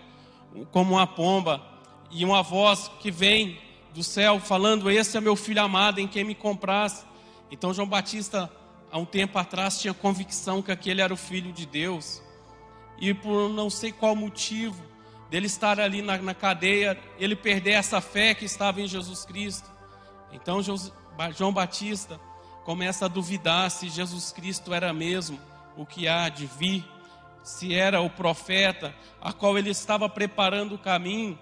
como 0.71 0.93
uma 0.95 1.07
pomba, 1.07 1.61
e 2.09 2.23
uma 2.23 2.43
voz 2.43 2.89
que 2.99 3.11
vem 3.11 3.59
do 3.93 4.03
céu 4.03 4.39
falando: 4.39 4.89
Esse 4.89 5.17
é 5.17 5.21
meu 5.21 5.35
filho 5.35 5.61
amado 5.61 5.99
em 5.99 6.07
quem 6.07 6.23
me 6.23 6.35
compras. 6.35 7.05
Então, 7.51 7.73
João 7.73 7.87
Batista, 7.87 8.51
há 8.91 8.97
um 8.97 9.05
tempo 9.05 9.37
atrás, 9.37 9.79
tinha 9.79 9.93
convicção 9.93 10.61
que 10.61 10.71
aquele 10.71 11.01
era 11.01 11.13
o 11.13 11.17
filho 11.17 11.51
de 11.51 11.65
Deus 11.65 12.22
e 13.09 13.13
por 13.13 13.49
não 13.49 13.69
sei 13.69 13.91
qual 13.91 14.15
motivo 14.15 14.81
dele 15.29 15.47
estar 15.47 15.77
ali 15.77 16.01
na, 16.01 16.17
na 16.19 16.33
cadeia, 16.33 16.97
ele 17.19 17.35
perder 17.35 17.71
essa 17.71 17.99
fé 17.99 18.33
que 18.33 18.45
estava 18.45 18.79
em 18.79 18.87
Jesus 18.87 19.25
Cristo. 19.25 19.69
Então 20.31 20.61
João 21.35 21.51
Batista 21.51 22.17
começa 22.63 23.03
a 23.03 23.09
duvidar 23.09 23.69
se 23.69 23.89
Jesus 23.89 24.31
Cristo 24.31 24.73
era 24.73 24.93
mesmo 24.93 25.37
o 25.75 25.85
que 25.85 26.07
há 26.07 26.29
de 26.29 26.45
vir, 26.45 26.87
se 27.43 27.73
era 27.73 27.99
o 27.99 28.09
profeta 28.09 28.95
a 29.19 29.33
qual 29.33 29.57
ele 29.57 29.69
estava 29.71 30.07
preparando 30.07 30.75
o 30.75 30.79
caminho. 30.79 31.37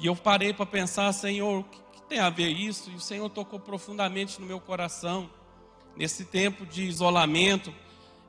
E 0.00 0.06
eu 0.06 0.16
parei 0.16 0.52
para 0.52 0.66
pensar, 0.66 1.12
Senhor, 1.12 1.60
o 1.60 1.64
que 1.64 2.02
tem 2.08 2.18
a 2.18 2.28
ver 2.28 2.48
isso? 2.48 2.90
E 2.90 2.96
o 2.96 3.00
Senhor 3.00 3.28
tocou 3.28 3.60
profundamente 3.60 4.40
no 4.40 4.46
meu 4.48 4.58
coração. 4.58 5.30
Nesse 5.96 6.24
tempo 6.24 6.66
de 6.66 6.82
isolamento, 6.82 7.72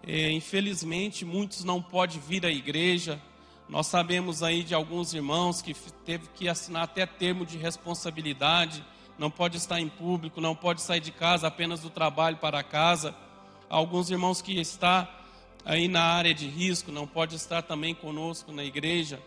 infelizmente, 0.07 1.23
muitos 1.23 1.63
não 1.63 1.81
podem 1.81 2.19
vir 2.19 2.45
à 2.45 2.49
igreja. 2.49 3.21
Nós 3.69 3.87
sabemos 3.87 4.41
aí 4.43 4.63
de 4.63 4.73
alguns 4.73 5.13
irmãos 5.13 5.61
que 5.61 5.73
teve 6.05 6.27
que 6.35 6.49
assinar 6.49 6.83
até 6.83 7.05
termo 7.05 7.45
de 7.45 7.57
responsabilidade 7.57 8.83
não 9.21 9.29
pode 9.29 9.57
estar 9.57 9.79
em 9.79 9.87
público, 9.87 10.41
não 10.41 10.55
pode 10.55 10.81
sair 10.81 10.99
de 10.99 11.11
casa 11.11 11.45
apenas 11.45 11.81
do 11.81 11.91
trabalho 11.91 12.37
para 12.37 12.63
casa. 12.63 13.13
Alguns 13.69 14.09
irmãos 14.09 14.41
que 14.41 14.59
está 14.59 15.07
aí 15.63 15.87
na 15.87 16.01
área 16.01 16.33
de 16.33 16.47
risco, 16.47 16.91
não 16.91 17.05
pode 17.05 17.35
estar 17.35 17.61
também 17.61 17.93
conosco 17.93 18.51
na 18.51 18.63
igreja. 18.63 19.21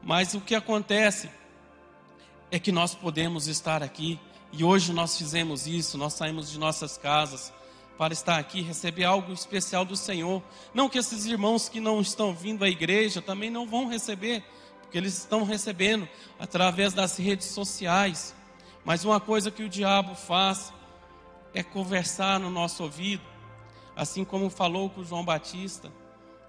Mas 0.00 0.34
o 0.34 0.40
que 0.40 0.54
acontece 0.54 1.28
é 2.52 2.58
que 2.60 2.70
nós 2.70 2.94
podemos 2.94 3.48
estar 3.48 3.82
aqui 3.82 4.20
e 4.52 4.62
hoje 4.62 4.92
nós 4.92 5.18
fizemos 5.18 5.66
isso, 5.66 5.98
nós 5.98 6.12
saímos 6.12 6.48
de 6.48 6.56
nossas 6.56 6.96
casas 6.96 7.52
para 7.96 8.12
estar 8.12 8.38
aqui, 8.38 8.60
receber 8.60 9.04
algo 9.04 9.32
especial 9.32 9.84
do 9.84 9.96
Senhor. 9.96 10.42
Não 10.72 10.88
que 10.88 10.98
esses 10.98 11.26
irmãos 11.26 11.68
que 11.68 11.80
não 11.80 12.00
estão 12.00 12.34
vindo 12.34 12.64
à 12.64 12.68
igreja 12.68 13.22
também 13.22 13.50
não 13.50 13.66
vão 13.66 13.86
receber, 13.86 14.42
porque 14.80 14.98
eles 14.98 15.16
estão 15.18 15.44
recebendo 15.44 16.08
através 16.38 16.92
das 16.92 17.16
redes 17.16 17.46
sociais. 17.48 18.34
Mas 18.84 19.04
uma 19.04 19.20
coisa 19.20 19.50
que 19.50 19.62
o 19.62 19.68
diabo 19.68 20.14
faz 20.14 20.72
é 21.54 21.62
conversar 21.62 22.40
no 22.40 22.50
nosso 22.50 22.82
ouvido, 22.82 23.22
assim 23.96 24.24
como 24.24 24.50
falou 24.50 24.90
com 24.90 25.04
João 25.04 25.24
Batista. 25.24 25.90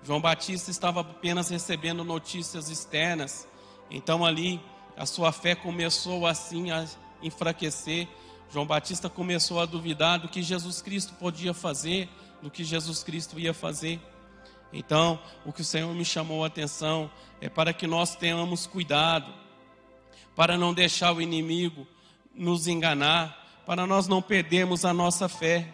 João 0.03 0.19
Batista 0.19 0.71
estava 0.71 1.01
apenas 1.01 1.49
recebendo 1.49 2.03
notícias 2.03 2.69
externas, 2.69 3.47
então 3.89 4.25
ali 4.25 4.59
a 4.97 5.05
sua 5.05 5.31
fé 5.31 5.55
começou 5.55 6.25
assim 6.25 6.71
a 6.71 6.85
enfraquecer. 7.21 8.07
João 8.55 8.65
Batista 8.65 9.09
começou 9.09 9.59
a 9.59 9.65
duvidar 9.65 10.17
do 10.17 10.29
que 10.29 10.41
Jesus 10.41 10.81
Cristo 10.81 11.13
podia 11.15 11.53
fazer, 11.53 12.07
do 12.41 12.49
que 12.49 12.63
Jesus 12.63 13.03
Cristo 13.03 13.37
ia 13.37 13.53
fazer. 13.53 13.99
Então, 14.71 15.19
o 15.45 15.51
que 15.51 15.59
o 15.59 15.65
Senhor 15.65 15.93
me 15.93 16.05
chamou 16.05 16.41
a 16.41 16.47
atenção 16.47 17.11
é 17.41 17.49
para 17.49 17.73
que 17.73 17.85
nós 17.85 18.15
tenhamos 18.15 18.65
cuidado, 18.65 19.29
para 20.37 20.57
não 20.57 20.73
deixar 20.73 21.11
o 21.11 21.21
inimigo 21.21 21.85
nos 22.33 22.65
enganar, 22.65 23.61
para 23.65 23.85
nós 23.85 24.07
não 24.07 24.21
perdermos 24.21 24.85
a 24.85 24.93
nossa 24.93 25.27
fé, 25.27 25.67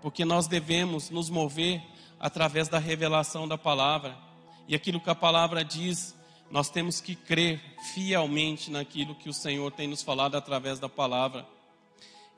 porque 0.00 0.24
nós 0.24 0.46
devemos 0.46 1.10
nos 1.10 1.28
mover 1.28 1.82
através 2.18 2.66
da 2.66 2.78
revelação 2.78 3.46
da 3.46 3.58
palavra. 3.58 4.16
E 4.66 4.74
aquilo 4.74 4.98
que 4.98 5.10
a 5.10 5.14
palavra 5.14 5.62
diz, 5.62 6.16
nós 6.50 6.70
temos 6.70 6.98
que 6.98 7.14
crer 7.14 7.60
fielmente 7.92 8.70
naquilo 8.70 9.14
que 9.14 9.28
o 9.28 9.34
Senhor 9.34 9.70
tem 9.70 9.86
nos 9.86 10.02
falado 10.02 10.34
através 10.34 10.78
da 10.78 10.88
palavra. 10.88 11.46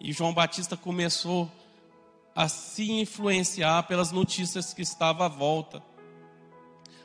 E 0.00 0.12
João 0.12 0.34
Batista 0.34 0.76
começou 0.76 1.50
a 2.34 2.48
se 2.48 2.90
influenciar 2.90 3.84
pelas 3.84 4.10
notícias 4.10 4.74
que 4.74 4.82
estavam 4.82 5.24
à 5.24 5.28
volta. 5.28 5.82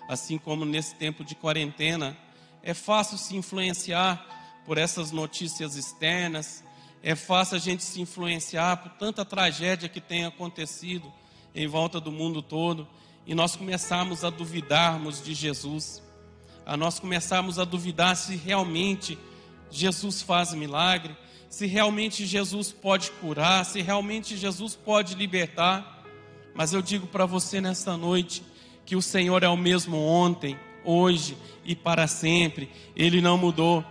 Assim 0.07 0.37
como 0.37 0.65
nesse 0.65 0.95
tempo 0.95 1.23
de 1.23 1.35
quarentena, 1.35 2.17
é 2.63 2.73
fácil 2.73 3.17
se 3.17 3.35
influenciar 3.35 4.61
por 4.65 4.77
essas 4.77 5.11
notícias 5.11 5.75
externas, 5.75 6.63
é 7.01 7.15
fácil 7.15 7.57
a 7.57 7.59
gente 7.59 7.83
se 7.83 8.01
influenciar 8.01 8.77
por 8.77 8.91
tanta 8.93 9.23
tragédia 9.23 9.87
que 9.87 10.01
tem 10.01 10.25
acontecido 10.25 11.11
em 11.55 11.67
volta 11.67 11.99
do 11.99 12.11
mundo 12.11 12.41
todo, 12.41 12.87
e 13.25 13.33
nós 13.35 13.55
começarmos 13.55 14.23
a 14.23 14.29
duvidarmos 14.29 15.23
de 15.23 15.33
Jesus, 15.33 16.01
a 16.65 16.75
nós 16.75 16.99
começarmos 16.99 17.59
a 17.59 17.63
duvidar 17.63 18.15
se 18.15 18.35
realmente 18.35 19.17
Jesus 19.71 20.21
faz 20.21 20.53
milagre, 20.53 21.15
se 21.49 21.65
realmente 21.65 22.25
Jesus 22.27 22.71
pode 22.71 23.09
curar, 23.13 23.65
se 23.65 23.81
realmente 23.81 24.37
Jesus 24.37 24.75
pode 24.75 25.15
libertar. 25.15 26.03
Mas 26.53 26.73
eu 26.73 26.81
digo 26.81 27.07
para 27.07 27.25
você 27.25 27.59
nesta 27.59 27.97
noite 27.97 28.43
que 28.85 28.95
o 28.95 29.01
Senhor 29.01 29.41
é 29.43 29.49
o 29.49 29.57
mesmo 29.57 29.97
ontem, 29.97 30.57
hoje 30.85 31.35
e 31.65 31.75
para 31.75 32.07
sempre, 32.07 32.69
ele 32.95 33.19
não 33.19 33.37
mudou. 33.37 33.83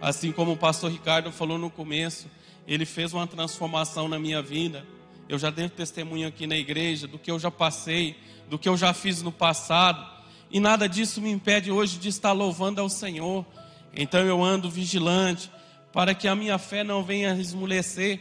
Assim 0.00 0.32
como 0.32 0.52
o 0.52 0.56
pastor 0.56 0.90
Ricardo 0.90 1.30
falou 1.30 1.58
no 1.58 1.70
começo, 1.70 2.28
ele 2.66 2.86
fez 2.86 3.12
uma 3.12 3.26
transformação 3.26 4.08
na 4.08 4.18
minha 4.18 4.40
vida. 4.40 4.86
Eu 5.28 5.38
já 5.38 5.50
dei 5.50 5.68
testemunho 5.68 6.26
aqui 6.28 6.46
na 6.46 6.56
igreja 6.56 7.06
do 7.06 7.18
que 7.18 7.30
eu 7.30 7.38
já 7.38 7.50
passei, 7.50 8.16
do 8.48 8.58
que 8.58 8.68
eu 8.68 8.76
já 8.76 8.94
fiz 8.94 9.22
no 9.22 9.30
passado, 9.30 10.06
e 10.50 10.60
nada 10.60 10.88
disso 10.88 11.20
me 11.20 11.30
impede 11.30 11.70
hoje 11.70 11.98
de 11.98 12.08
estar 12.08 12.32
louvando 12.32 12.80
ao 12.80 12.88
Senhor. 12.88 13.44
Então 13.92 14.20
eu 14.20 14.42
ando 14.42 14.70
vigilante 14.70 15.50
para 15.92 16.14
que 16.14 16.28
a 16.28 16.34
minha 16.34 16.58
fé 16.58 16.84
não 16.84 17.02
venha 17.02 17.32
a 17.32 17.38
esmorecer. 17.38 18.20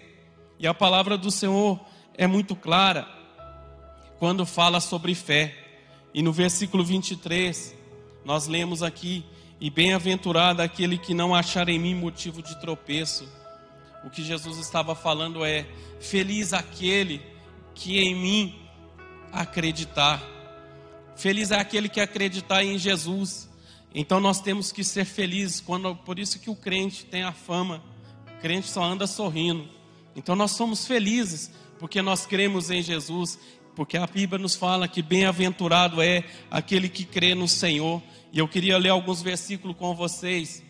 E 0.59 0.65
a 0.65 0.73
palavra 0.73 1.17
do 1.17 1.29
Senhor 1.29 1.79
é 2.15 2.25
muito 2.25 2.55
clara 2.55 3.07
quando 4.19 4.45
fala 4.45 4.79
sobre 4.79 5.13
fé. 5.13 5.55
E 6.13 6.21
no 6.21 6.31
versículo 6.31 6.83
23, 6.83 7.75
nós 8.25 8.47
lemos 8.47 8.81
aqui 8.81 9.23
e 9.59 9.69
bem-aventurado 9.69 10.61
aquele 10.61 10.97
que 10.97 11.13
não 11.13 11.33
achar 11.33 11.69
em 11.69 11.79
mim 11.79 11.95
motivo 11.95 12.41
de 12.41 12.59
tropeço. 12.59 13.27
O 14.03 14.09
que 14.09 14.23
Jesus 14.23 14.57
estava 14.57 14.95
falando 14.95 15.43
é: 15.43 15.65
feliz 15.99 16.53
aquele 16.53 17.21
que 17.73 17.99
em 17.99 18.15
mim 18.15 18.61
acreditar. 19.31 20.21
Feliz 21.15 21.51
é 21.51 21.59
aquele 21.59 21.89
que 21.89 21.99
acreditar 21.99 22.63
em 22.63 22.77
Jesus. 22.77 23.46
Então 23.99 24.19
nós 24.19 24.39
temos 24.39 24.71
que 24.71 24.83
ser 24.83 25.05
felizes 25.05 25.59
quando, 25.59 25.95
por 25.95 26.19
isso 26.19 26.37
que 26.37 26.51
o 26.51 26.55
crente 26.55 27.03
tem 27.03 27.23
a 27.23 27.31
fama. 27.31 27.81
O 28.37 28.39
crente 28.39 28.67
só 28.67 28.83
anda 28.83 29.07
sorrindo. 29.07 29.67
Então 30.15 30.35
nós 30.35 30.51
somos 30.51 30.85
felizes 30.85 31.51
porque 31.79 31.99
nós 31.99 32.23
cremos 32.23 32.69
em 32.69 32.83
Jesus, 32.83 33.39
porque 33.75 33.97
a 33.97 34.05
Bíblia 34.05 34.37
nos 34.37 34.55
fala 34.55 34.87
que 34.87 35.01
bem-aventurado 35.01 35.99
é 35.99 36.23
aquele 36.51 36.89
que 36.89 37.05
crê 37.05 37.33
no 37.33 37.47
Senhor. 37.47 37.99
E 38.31 38.37
eu 38.37 38.47
queria 38.47 38.77
ler 38.77 38.89
alguns 38.89 39.23
versículos 39.23 39.75
com 39.75 39.95
vocês 39.95 40.63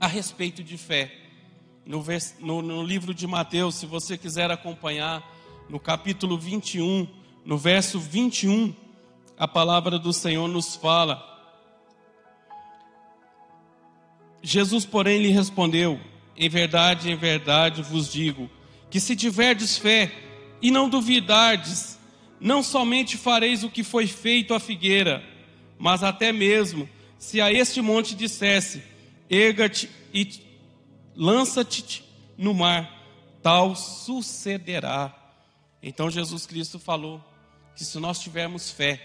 a 0.00 0.08
respeito 0.08 0.64
de 0.64 0.76
fé. 0.76 1.16
No, 1.86 2.04
no, 2.40 2.60
no 2.60 2.82
livro 2.82 3.14
de 3.14 3.24
Mateus, 3.24 3.76
se 3.76 3.86
você 3.86 4.18
quiser 4.18 4.50
acompanhar, 4.50 5.22
no 5.68 5.78
capítulo 5.78 6.36
21, 6.36 7.06
no 7.44 7.56
verso 7.56 8.00
21, 8.00 8.74
a 9.38 9.46
palavra 9.46 9.96
do 9.96 10.12
Senhor 10.12 10.48
nos 10.48 10.74
fala. 10.74 11.37
Jesus, 14.42 14.84
porém, 14.84 15.22
lhe 15.22 15.30
respondeu: 15.30 16.00
Em 16.36 16.48
verdade, 16.48 17.10
em 17.10 17.16
verdade 17.16 17.82
vos 17.82 18.10
digo, 18.10 18.50
que 18.90 19.00
se 19.00 19.14
tiverdes 19.16 19.76
fé 19.76 20.12
e 20.60 20.70
não 20.70 20.88
duvidardes, 20.88 21.98
não 22.40 22.62
somente 22.62 23.16
fareis 23.16 23.64
o 23.64 23.70
que 23.70 23.82
foi 23.82 24.06
feito 24.06 24.54
à 24.54 24.60
figueira, 24.60 25.22
mas 25.78 26.02
até 26.02 26.32
mesmo 26.32 26.88
se 27.18 27.40
a 27.40 27.52
este 27.52 27.80
monte 27.80 28.14
dissesse: 28.14 28.82
erga-te 29.28 29.90
e 30.14 30.28
lança-te 31.14 32.04
no 32.36 32.54
mar, 32.54 32.90
tal 33.42 33.74
sucederá. 33.74 35.14
Então 35.82 36.10
Jesus 36.10 36.46
Cristo 36.46 36.78
falou 36.78 37.22
que 37.76 37.84
se 37.84 37.98
nós 37.98 38.18
tivermos 38.18 38.70
fé, 38.70 39.00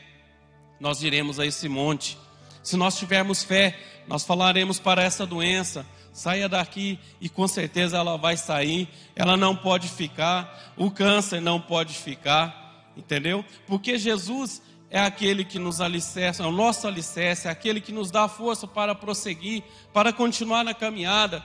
nós 0.80 1.02
iremos 1.04 1.40
a 1.40 1.46
esse 1.46 1.68
monte. 1.68 2.18
Se 2.64 2.78
nós 2.78 2.98
tivermos 2.98 3.44
fé, 3.44 3.78
nós 4.08 4.24
falaremos 4.24 4.80
para 4.80 5.04
essa 5.04 5.26
doença: 5.26 5.86
saia 6.14 6.48
daqui 6.48 6.98
e 7.20 7.28
com 7.28 7.48
certeza 7.48 7.98
ela 7.98 8.18
vai 8.18 8.38
sair. 8.38 8.88
Ela 9.16 9.36
não 9.36 9.56
pode 9.56 9.90
ficar, 9.90 10.74
o 10.78 10.90
câncer 10.90 11.42
não 11.42 11.60
pode 11.60 11.94
ficar, 11.94 12.92
entendeu? 12.96 13.44
Porque 13.68 13.98
Jesus 13.98 14.62
é 14.90 15.00
aquele 15.00 15.44
que 15.44 15.58
nos 15.58 15.82
alicerce, 15.82 16.42
é 16.42 16.46
o 16.46 16.52
nosso 16.52 16.88
alicerce, 16.88 17.48
é 17.48 17.52
aquele 17.52 17.82
que 17.82 17.92
nos 17.92 18.12
dá 18.12 18.28
força 18.28 18.68
para 18.68 18.94
prosseguir, 18.94 19.64
para 19.92 20.14
continuar 20.14 20.64
na 20.64 20.74
caminhada. 20.74 21.44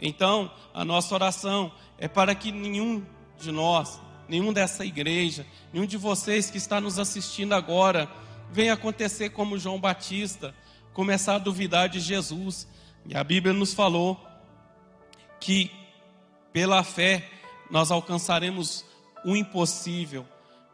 Então, 0.00 0.50
a 0.74 0.84
nossa 0.84 1.14
oração 1.14 1.70
é 1.98 2.08
para 2.08 2.34
que 2.34 2.50
nenhum 2.50 3.04
de 3.38 3.52
nós, 3.52 4.00
nenhum 4.28 4.52
dessa 4.52 4.84
igreja, 4.84 5.46
nenhum 5.72 5.86
de 5.86 5.96
vocês 5.96 6.50
que 6.50 6.58
está 6.58 6.80
nos 6.80 6.98
assistindo 6.98 7.54
agora, 7.54 8.08
venha 8.50 8.74
acontecer 8.74 9.30
como 9.30 9.58
João 9.58 9.80
Batista, 9.80 10.54
começar 10.92 11.36
a 11.36 11.38
duvidar 11.38 11.88
de 11.88 12.00
Jesus. 12.00 12.66
E 13.04 13.16
a 13.16 13.22
Bíblia 13.22 13.52
nos 13.52 13.74
falou 13.74 14.20
que 15.40 15.70
pela 16.52 16.82
fé 16.82 17.28
nós 17.70 17.90
alcançaremos 17.90 18.84
o 19.24 19.36
impossível. 19.36 20.26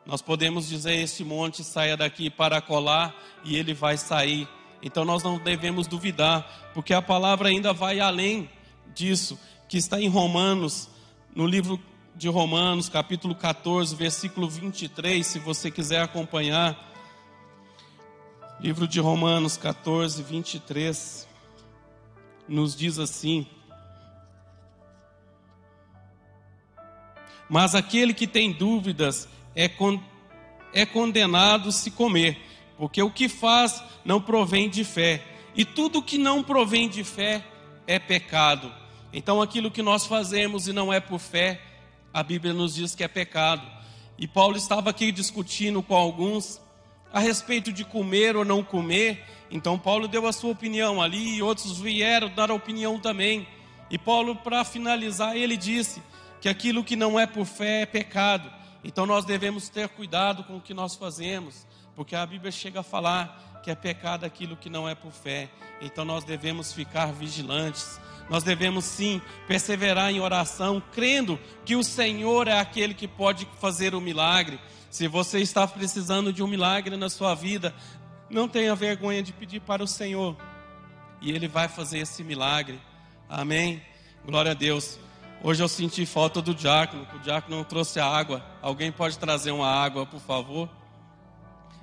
Nós 0.05 0.23
podemos 0.23 0.69
dizer: 0.69 0.95
Este 0.95 1.25
monte 1.25 1.62
saia 1.64 1.97
daqui 1.97 2.31
para 2.31 2.61
colar, 2.61 3.14
e 3.45 3.57
ele 3.57 3.75
vai 3.75 3.97
sair. 3.97 4.49
Então 4.83 5.05
nós 5.05 5.23
não 5.23 5.38
devemos 5.38 5.87
duvidar, 5.87 6.71
porque 6.75 6.93
a 6.93 7.00
palavra 7.00 7.49
ainda 7.49 7.73
vai 7.73 8.00
além 8.00 8.50
disso, 8.95 9.38
que 9.69 9.79
está 9.79 10.00
em 10.00 10.09
Romanos, 10.09 10.88
no 11.35 11.47
livro 11.47 11.81
de 12.14 12.29
Romanos, 12.29 12.88
capítulo 12.88 13.35
14, 13.35 13.95
versículo 13.95 14.49
23, 14.49 15.26
se 15.26 15.38
você 15.38 15.71
quiser 15.71 16.02
acompanhar. 16.02 16.91
Livro 18.61 18.87
de 18.87 19.00
Romanos 19.00 19.56
14, 19.56 20.23
23, 20.23 21.26
nos 22.49 22.76
diz 22.76 22.99
assim: 22.99 23.47
Mas 27.49 27.75
aquele 27.75 28.14
que 28.14 28.26
tem 28.26 28.52
dúvidas 28.52 29.28
é, 29.54 29.68
con 29.68 30.00
é 30.73 30.87
condenado 30.87 31.73
se 31.73 31.90
comer, 31.90 32.40
porque 32.78 33.02
o 33.02 33.11
que 33.11 33.28
faz 33.28 33.82
não 34.04 34.21
provém 34.21 34.71
de 34.71 34.85
fé, 34.85 35.25
e 35.54 35.64
tudo 35.64 36.02
que 36.02 36.16
não 36.16 36.42
provém 36.42 36.88
de 36.88 37.04
fé 37.04 37.44
é 37.87 37.99
pecado. 37.99 38.73
Então, 39.12 39.42
aquilo 39.42 39.71
que 39.71 39.82
nós 39.82 40.06
fazemos 40.06 40.66
e 40.68 40.73
não 40.73 40.90
é 40.90 40.99
por 40.99 41.18
fé, 41.18 41.61
a 42.14 42.23
Bíblia 42.23 42.54
nos 42.54 42.75
diz 42.75 42.94
que 42.94 43.04
é 43.04 43.09
pecado. 43.09 43.66
E 44.16 44.26
Paulo 44.26 44.56
estava 44.56 44.88
aqui 44.88 45.11
discutindo 45.11 45.82
com 45.82 45.94
alguns 45.94 46.62
a 47.12 47.21
respeito 47.21 47.73
de 47.73 47.85
comer 47.85 48.37
ou 48.37 48.45
não 48.45 48.62
comer. 48.62 49.25
Então 49.50 49.78
Paulo 49.78 50.09
deu 50.09 50.26
a 50.26 50.33
sua 50.33 50.50
opinião 50.50 51.02
ali 51.02 51.37
e 51.37 51.42
outros 51.42 51.78
vieram 51.78 52.28
dar 52.31 52.50
a 52.50 52.54
opinião 52.54 52.99
também. 52.99 53.47
E 53.90 53.99
Paulo, 53.99 54.35
para 54.37 54.64
finalizar, 54.64 55.37
ele 55.37 55.57
disse 55.57 56.02
que 56.40 56.49
aquilo 56.49 56.83
que 56.83 56.97
não 56.97 57.21
é 57.21 57.26
por 57.26 57.45
fé 57.45 57.83
é 57.83 57.87
pecado. 57.87 58.50
Então 58.83 59.07
nós 59.07 59.25
devemos 59.25 59.69
ter 59.69 59.88
cuidado 59.88 60.42
com 60.45 60.57
o 60.57 60.61
que 60.61 60.75
nós 60.75 60.97
fazemos, 60.97 61.66
porque 61.95 62.16
a 62.16 62.26
Bíblia 62.26 62.50
chega 62.50 62.81
a 62.81 62.83
falar 62.83 63.61
que 63.62 63.71
é 63.71 63.75
pecado 63.75 64.25
aquilo 64.25 64.57
que 64.57 64.69
não 64.69 64.88
é 64.88 64.95
por 64.95 65.12
fé. 65.12 65.49
Então 65.81 66.04
nós 66.04 66.25
devemos 66.25 66.73
ficar 66.73 67.12
vigilantes, 67.12 68.00
nós 68.28 68.42
devemos 68.42 68.85
sim 68.85 69.21
perseverar 69.47 70.11
em 70.11 70.21
oração, 70.21 70.83
crendo 70.92 71.38
que 71.64 71.76
o 71.76 71.85
Senhor 71.85 72.49
é 72.49 72.59
aquele 72.59 72.95
que 72.95 73.07
pode 73.07 73.47
fazer 73.61 73.95
o 73.95 74.00
milagre. 74.00 74.59
Se 74.92 75.08
você 75.08 75.38
está 75.38 75.66
precisando 75.66 76.34
de 76.34 76.42
um 76.42 76.46
milagre 76.46 76.99
na 76.99 77.08
sua 77.08 77.34
vida, 77.34 77.75
não 78.28 78.46
tenha 78.46 78.75
vergonha 78.75 79.22
de 79.22 79.32
pedir 79.32 79.58
para 79.61 79.82
o 79.82 79.87
Senhor, 79.87 80.37
e 81.18 81.30
Ele 81.30 81.49
vai 81.49 81.66
fazer 81.66 82.00
esse 82.00 82.22
milagre. 82.22 82.78
Amém? 83.26 83.80
Glória 84.22 84.50
a 84.50 84.54
Deus. 84.54 84.99
Hoje 85.42 85.62
eu 85.62 85.68
senti 85.68 86.04
falta 86.04 86.42
do 86.42 86.54
diácono, 86.54 87.08
o 87.14 87.18
diácono 87.20 87.56
não 87.56 87.64
trouxe 87.64 88.00
a 88.00 88.06
água. 88.06 88.44
Alguém 88.61 88.92
pode 88.92 89.18
trazer 89.18 89.50
uma 89.50 89.66
água, 89.66 90.04
por 90.04 90.20
favor? 90.20 90.68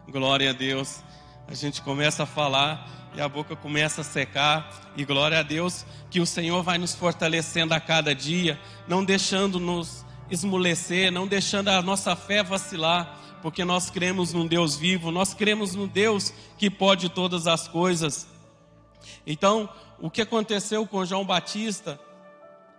Glória 0.07 0.51
a 0.51 0.53
Deus. 0.53 1.01
A 1.47 1.55
gente 1.55 1.81
começa 1.81 2.21
a 2.21 2.27
falar 2.27 3.11
e 3.15 3.21
a 3.21 3.27
boca 3.27 3.55
começa 3.55 4.01
a 4.01 4.03
secar. 4.03 4.93
E 4.95 5.03
glória 5.03 5.39
a 5.39 5.43
Deus 5.43 5.83
que 6.11 6.19
o 6.19 6.27
Senhor 6.27 6.61
vai 6.61 6.77
nos 6.77 6.93
fortalecendo 6.93 7.73
a 7.73 7.79
cada 7.79 8.13
dia, 8.13 8.59
não 8.87 9.03
deixando 9.03 9.59
nos 10.29 10.39
esmorecer, 10.39 11.11
não 11.11 11.27
deixando 11.27 11.69
a 11.69 11.81
nossa 11.81 12.15
fé 12.15 12.43
vacilar, 12.43 13.17
porque 13.41 13.65
nós 13.65 13.89
cremos 13.89 14.33
num 14.33 14.45
Deus 14.45 14.75
vivo, 14.75 15.11
nós 15.11 15.33
cremos 15.33 15.73
num 15.73 15.87
Deus 15.87 16.33
que 16.57 16.69
pode 16.69 17.09
todas 17.09 17.47
as 17.47 17.67
coisas. 17.67 18.27
Então, 19.25 19.69
o 19.99 20.09
que 20.09 20.21
aconteceu 20.21 20.85
com 20.85 21.05
João 21.05 21.25
Batista 21.25 21.99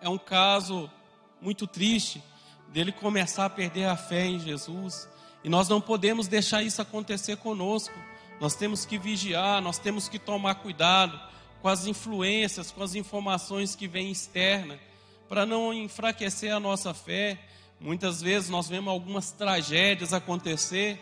é 0.00 0.08
um 0.08 0.18
caso 0.18 0.90
muito 1.40 1.66
triste 1.66 2.22
dele 2.68 2.92
começar 2.92 3.46
a 3.46 3.50
perder 3.50 3.86
a 3.86 3.96
fé 3.96 4.26
em 4.26 4.38
Jesus, 4.38 5.08
e 5.42 5.48
nós 5.48 5.68
não 5.68 5.80
podemos 5.80 6.28
deixar 6.28 6.62
isso 6.62 6.80
acontecer 6.80 7.36
conosco. 7.38 7.94
Nós 8.40 8.54
temos 8.54 8.84
que 8.84 8.98
vigiar, 8.98 9.60
nós 9.60 9.78
temos 9.78 10.08
que 10.08 10.18
tomar 10.18 10.56
cuidado 10.56 11.18
com 11.60 11.68
as 11.68 11.86
influências, 11.86 12.70
com 12.70 12.82
as 12.82 12.94
informações 12.94 13.74
que 13.74 13.88
vêm 13.88 14.10
externa, 14.10 14.78
para 15.30 15.46
não 15.46 15.72
enfraquecer 15.72 16.52
a 16.52 16.58
nossa 16.58 16.92
fé. 16.92 17.38
Muitas 17.78 18.20
vezes 18.20 18.50
nós 18.50 18.68
vemos 18.68 18.90
algumas 18.90 19.30
tragédias 19.30 20.12
acontecer 20.12 21.00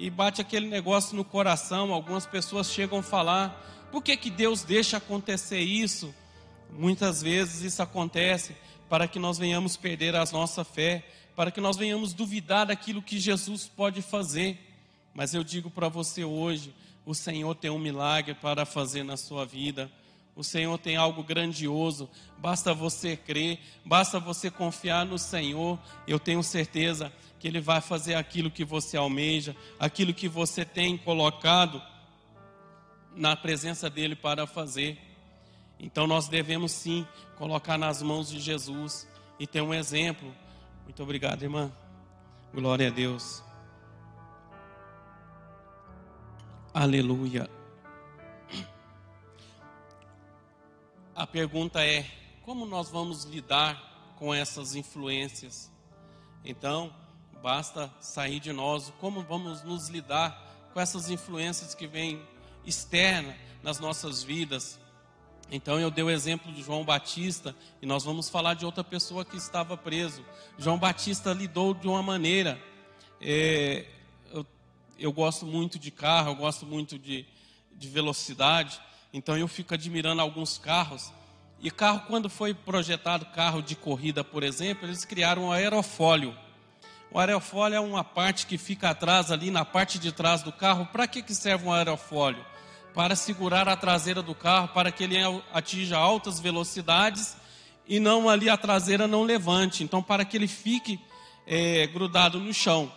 e 0.00 0.10
bate 0.10 0.40
aquele 0.40 0.66
negócio 0.66 1.16
no 1.16 1.24
coração. 1.24 1.92
Algumas 1.92 2.26
pessoas 2.26 2.72
chegam 2.72 2.98
a 2.98 3.02
falar: 3.04 3.88
por 3.92 4.02
que, 4.02 4.16
que 4.16 4.30
Deus 4.30 4.64
deixa 4.64 4.96
acontecer 4.96 5.60
isso? 5.60 6.12
Muitas 6.72 7.22
vezes 7.22 7.62
isso 7.62 7.80
acontece 7.80 8.56
para 8.88 9.06
que 9.06 9.20
nós 9.20 9.38
venhamos 9.38 9.76
perder 9.76 10.16
a 10.16 10.24
nossa 10.32 10.64
fé, 10.64 11.06
para 11.36 11.52
que 11.52 11.60
nós 11.60 11.76
venhamos 11.76 12.12
duvidar 12.12 12.66
daquilo 12.66 13.00
que 13.00 13.16
Jesus 13.16 13.68
pode 13.68 14.02
fazer. 14.02 14.58
Mas 15.14 15.34
eu 15.34 15.44
digo 15.44 15.70
para 15.70 15.88
você 15.88 16.24
hoje: 16.24 16.74
o 17.06 17.14
Senhor 17.14 17.54
tem 17.54 17.70
um 17.70 17.78
milagre 17.78 18.34
para 18.34 18.66
fazer 18.66 19.04
na 19.04 19.16
sua 19.16 19.46
vida. 19.46 19.88
O 20.38 20.44
Senhor 20.44 20.78
tem 20.78 20.94
algo 20.94 21.24
grandioso. 21.24 22.08
Basta 22.38 22.72
você 22.72 23.16
crer, 23.16 23.58
basta 23.84 24.20
você 24.20 24.48
confiar 24.48 25.04
no 25.04 25.18
Senhor. 25.18 25.76
Eu 26.06 26.20
tenho 26.20 26.44
certeza 26.44 27.12
que 27.40 27.48
Ele 27.48 27.60
vai 27.60 27.80
fazer 27.80 28.14
aquilo 28.14 28.48
que 28.48 28.64
você 28.64 28.96
almeja, 28.96 29.56
aquilo 29.80 30.14
que 30.14 30.28
você 30.28 30.64
tem 30.64 30.96
colocado 30.96 31.82
na 33.16 33.34
presença 33.34 33.90
dEle 33.90 34.14
para 34.14 34.46
fazer. 34.46 34.96
Então 35.76 36.06
nós 36.06 36.28
devemos 36.28 36.70
sim 36.70 37.04
colocar 37.36 37.76
nas 37.76 38.00
mãos 38.00 38.30
de 38.30 38.38
Jesus 38.38 39.08
e 39.40 39.46
ter 39.46 39.60
um 39.60 39.74
exemplo. 39.74 40.32
Muito 40.84 41.02
obrigado, 41.02 41.42
irmã. 41.42 41.72
Glória 42.54 42.86
a 42.86 42.90
Deus. 42.92 43.42
Aleluia. 46.72 47.57
A 51.18 51.26
pergunta 51.26 51.84
é: 51.84 52.08
como 52.42 52.64
nós 52.64 52.90
vamos 52.90 53.24
lidar 53.24 54.14
com 54.16 54.32
essas 54.32 54.76
influências? 54.76 55.68
Então, 56.44 56.94
basta 57.42 57.92
sair 58.00 58.38
de 58.38 58.52
nós, 58.52 58.92
como 59.00 59.24
vamos 59.24 59.64
nos 59.64 59.88
lidar 59.88 60.70
com 60.72 60.80
essas 60.80 61.10
influências 61.10 61.74
que 61.74 61.88
vêm 61.88 62.22
externa 62.64 63.36
nas 63.64 63.80
nossas 63.80 64.22
vidas? 64.22 64.78
Então 65.50 65.80
eu 65.80 65.90
dei 65.90 66.04
o 66.04 66.10
exemplo 66.10 66.52
de 66.52 66.62
João 66.62 66.84
Batista 66.84 67.52
e 67.82 67.86
nós 67.86 68.04
vamos 68.04 68.28
falar 68.28 68.54
de 68.54 68.64
outra 68.64 68.84
pessoa 68.84 69.24
que 69.24 69.36
estava 69.36 69.76
preso. 69.76 70.24
João 70.56 70.78
Batista 70.78 71.32
lidou 71.32 71.74
de 71.74 71.88
uma 71.88 72.00
maneira. 72.00 72.62
É, 73.20 73.86
eu 74.96 75.12
gosto 75.12 75.44
muito 75.44 75.80
de 75.80 75.90
carro, 75.90 76.30
eu 76.30 76.36
gosto 76.36 76.64
muito 76.64 76.96
de, 76.96 77.26
de 77.72 77.88
velocidade, 77.88 78.80
então 79.12 79.36
eu 79.36 79.48
fico 79.48 79.74
admirando 79.74 80.20
alguns 80.20 80.58
carros. 80.58 81.12
E 81.60 81.70
carro, 81.70 82.02
quando 82.06 82.30
foi 82.30 82.54
projetado 82.54 83.26
carro 83.26 83.62
de 83.62 83.74
corrida, 83.74 84.22
por 84.22 84.42
exemplo, 84.42 84.86
eles 84.86 85.04
criaram 85.04 85.46
um 85.46 85.52
aerofólio. 85.52 86.36
O 87.10 87.18
aerofólio 87.18 87.76
é 87.76 87.80
uma 87.80 88.04
parte 88.04 88.46
que 88.46 88.58
fica 88.58 88.90
atrás 88.90 89.32
ali, 89.32 89.50
na 89.50 89.64
parte 89.64 89.98
de 89.98 90.12
trás 90.12 90.42
do 90.42 90.52
carro. 90.52 90.86
Para 90.86 91.06
que, 91.08 91.22
que 91.22 91.34
serve 91.34 91.66
um 91.66 91.72
aerofólio? 91.72 92.44
Para 92.94 93.16
segurar 93.16 93.68
a 93.68 93.76
traseira 93.76 94.22
do 94.22 94.34
carro, 94.34 94.68
para 94.68 94.92
que 94.92 95.04
ele 95.04 95.16
atinja 95.52 95.96
altas 95.96 96.38
velocidades 96.38 97.36
e 97.86 97.98
não 97.98 98.28
ali 98.28 98.50
a 98.50 98.56
traseira 98.56 99.08
não 99.08 99.22
levante. 99.22 99.82
Então, 99.82 100.02
para 100.02 100.24
que 100.24 100.36
ele 100.36 100.46
fique 100.46 101.00
é, 101.46 101.86
grudado 101.86 102.38
no 102.38 102.52
chão. 102.52 102.92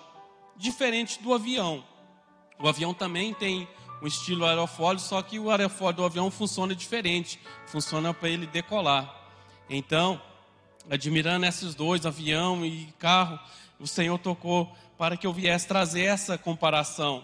Diferente 0.57 1.21
do 1.23 1.33
avião. 1.33 1.83
O 2.59 2.67
avião 2.67 2.93
também 2.93 3.33
tem 3.33 3.67
um 4.01 4.07
estilo 4.07 4.45
aerofólio, 4.45 4.99
só 4.99 5.21
que 5.21 5.39
o 5.39 5.51
aerofólio 5.51 5.97
do 5.97 6.05
avião 6.05 6.31
funciona 6.31 6.75
diferente, 6.75 7.39
funciona 7.67 8.13
para 8.13 8.29
ele 8.29 8.47
decolar. 8.47 9.13
Então, 9.69 10.21
admirando 10.89 11.45
esses 11.45 11.75
dois, 11.75 12.05
avião 12.05 12.65
e 12.65 12.87
carro, 12.97 13.39
o 13.79 13.87
Senhor 13.87 14.17
tocou 14.17 14.75
para 14.97 15.15
que 15.15 15.25
eu 15.25 15.33
viesse 15.33 15.67
trazer 15.67 16.03
essa 16.03 16.37
comparação. 16.37 17.23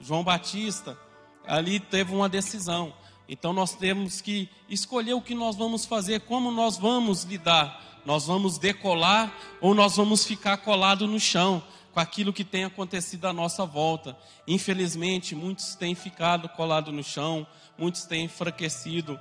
João 0.00 0.24
Batista, 0.24 0.98
ali 1.46 1.80
teve 1.80 2.14
uma 2.14 2.28
decisão. 2.28 2.92
Então 3.28 3.52
nós 3.52 3.74
temos 3.74 4.20
que 4.20 4.48
escolher 4.68 5.14
o 5.14 5.22
que 5.22 5.34
nós 5.34 5.56
vamos 5.56 5.84
fazer, 5.84 6.20
como 6.20 6.50
nós 6.50 6.76
vamos 6.76 7.24
lidar. 7.24 8.02
Nós 8.04 8.26
vamos 8.26 8.56
decolar 8.56 9.32
ou 9.60 9.74
nós 9.74 9.96
vamos 9.96 10.24
ficar 10.24 10.58
colado 10.58 11.06
no 11.06 11.18
chão 11.18 11.62
com 11.96 12.00
aquilo 12.00 12.30
que 12.30 12.44
tem 12.44 12.62
acontecido 12.62 13.26
à 13.26 13.32
nossa 13.32 13.64
volta. 13.64 14.14
Infelizmente, 14.46 15.34
muitos 15.34 15.74
têm 15.74 15.94
ficado 15.94 16.46
colados 16.46 16.92
no 16.92 17.02
chão, 17.02 17.46
muitos 17.78 18.04
têm 18.04 18.26
enfraquecido. 18.26 19.18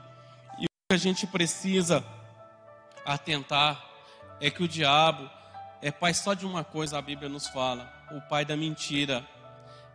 E 0.59 0.65
o 0.65 0.67
que 0.89 0.93
a 0.93 0.97
gente 0.97 1.25
precisa 1.25 2.05
atentar 3.05 3.81
é 4.41 4.49
que 4.51 4.61
o 4.61 4.67
diabo 4.67 5.29
é 5.81 5.89
pai 5.89 6.13
só 6.13 6.33
de 6.33 6.45
uma 6.45 6.65
coisa, 6.65 6.97
a 6.97 7.01
Bíblia 7.01 7.29
nos 7.29 7.47
fala: 7.47 7.89
o 8.11 8.19
pai 8.27 8.43
da 8.43 8.57
mentira. 8.57 9.25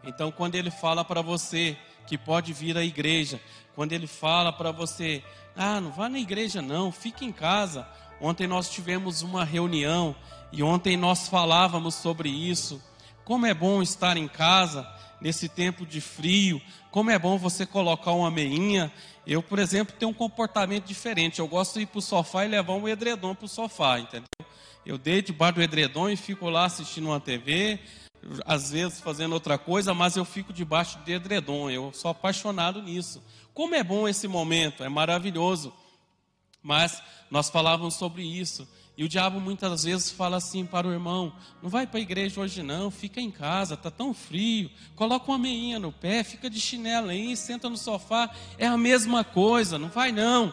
Então, 0.02 0.32
quando 0.32 0.54
ele 0.54 0.70
fala 0.70 1.04
para 1.04 1.20
você 1.20 1.76
que 2.06 2.16
pode 2.16 2.50
vir 2.54 2.78
à 2.78 2.82
igreja, 2.82 3.38
quando 3.74 3.92
ele 3.92 4.06
fala 4.06 4.54
para 4.54 4.72
você, 4.72 5.22
ah, 5.54 5.82
não 5.82 5.92
vá 5.92 6.08
na 6.08 6.18
igreja 6.18 6.62
não, 6.62 6.90
fique 6.90 7.26
em 7.26 7.32
casa. 7.32 7.86
Ontem 8.20 8.46
nós 8.46 8.68
tivemos 8.68 9.22
uma 9.22 9.44
reunião 9.44 10.14
e 10.52 10.62
ontem 10.62 10.96
nós 10.96 11.28
falávamos 11.28 11.94
sobre 11.94 12.28
isso. 12.28 12.82
Como 13.24 13.46
é 13.46 13.54
bom 13.54 13.80
estar 13.80 14.16
em 14.16 14.28
casa 14.28 14.86
nesse 15.20 15.48
tempo 15.48 15.86
de 15.86 16.00
frio. 16.00 16.60
Como 16.90 17.10
é 17.10 17.18
bom 17.18 17.38
você 17.38 17.64
colocar 17.64 18.12
uma 18.12 18.30
meinha. 18.30 18.92
Eu, 19.26 19.42
por 19.42 19.58
exemplo, 19.58 19.94
tenho 19.98 20.10
um 20.10 20.14
comportamento 20.14 20.84
diferente. 20.84 21.38
Eu 21.38 21.48
gosto 21.48 21.74
de 21.74 21.82
ir 21.82 21.86
para 21.86 21.98
o 21.98 22.02
sofá 22.02 22.44
e 22.44 22.48
levar 22.48 22.74
um 22.74 22.88
edredom 22.88 23.34
para 23.34 23.44
o 23.44 23.48
sofá, 23.48 23.98
entendeu? 23.98 24.26
Eu 24.84 24.98
deito 24.98 25.32
debaixo 25.32 25.54
do 25.54 25.62
edredom 25.62 26.08
e 26.08 26.16
fico 26.16 26.48
lá 26.48 26.64
assistindo 26.64 27.06
uma 27.06 27.20
TV, 27.20 27.78
às 28.44 28.70
vezes 28.70 29.00
fazendo 29.00 29.32
outra 29.32 29.56
coisa, 29.58 29.94
mas 29.94 30.16
eu 30.16 30.24
fico 30.24 30.52
debaixo 30.52 30.98
do 30.98 31.10
edredom. 31.10 31.70
Eu 31.70 31.92
sou 31.92 32.10
apaixonado 32.10 32.82
nisso. 32.82 33.22
Como 33.54 33.74
é 33.74 33.84
bom 33.84 34.08
esse 34.08 34.26
momento, 34.26 34.82
é 34.82 34.88
maravilhoso. 34.88 35.72
Mas 36.62 37.02
nós 37.30 37.48
falávamos 37.48 37.94
sobre 37.94 38.22
isso. 38.22 38.68
E 39.00 39.04
o 39.04 39.08
diabo 39.08 39.40
muitas 39.40 39.84
vezes 39.84 40.10
fala 40.10 40.36
assim 40.36 40.66
para 40.66 40.86
o 40.86 40.92
irmão: 40.92 41.32
não 41.62 41.70
vai 41.70 41.86
para 41.86 41.98
a 41.98 42.02
igreja 42.02 42.40
hoje 42.40 42.62
não, 42.62 42.90
fica 42.90 43.18
em 43.18 43.30
casa, 43.30 43.72
está 43.72 43.90
tão 43.90 44.12
frio, 44.12 44.70
coloca 44.94 45.30
uma 45.30 45.38
meinha 45.38 45.78
no 45.78 45.90
pé, 45.90 46.22
fica 46.22 46.50
de 46.50 46.60
chinelo 46.60 47.08
aí, 47.08 47.34
senta 47.34 47.70
no 47.70 47.78
sofá, 47.78 48.28
é 48.58 48.66
a 48.66 48.76
mesma 48.76 49.24
coisa, 49.24 49.78
não 49.78 49.88
vai 49.88 50.12
não. 50.12 50.52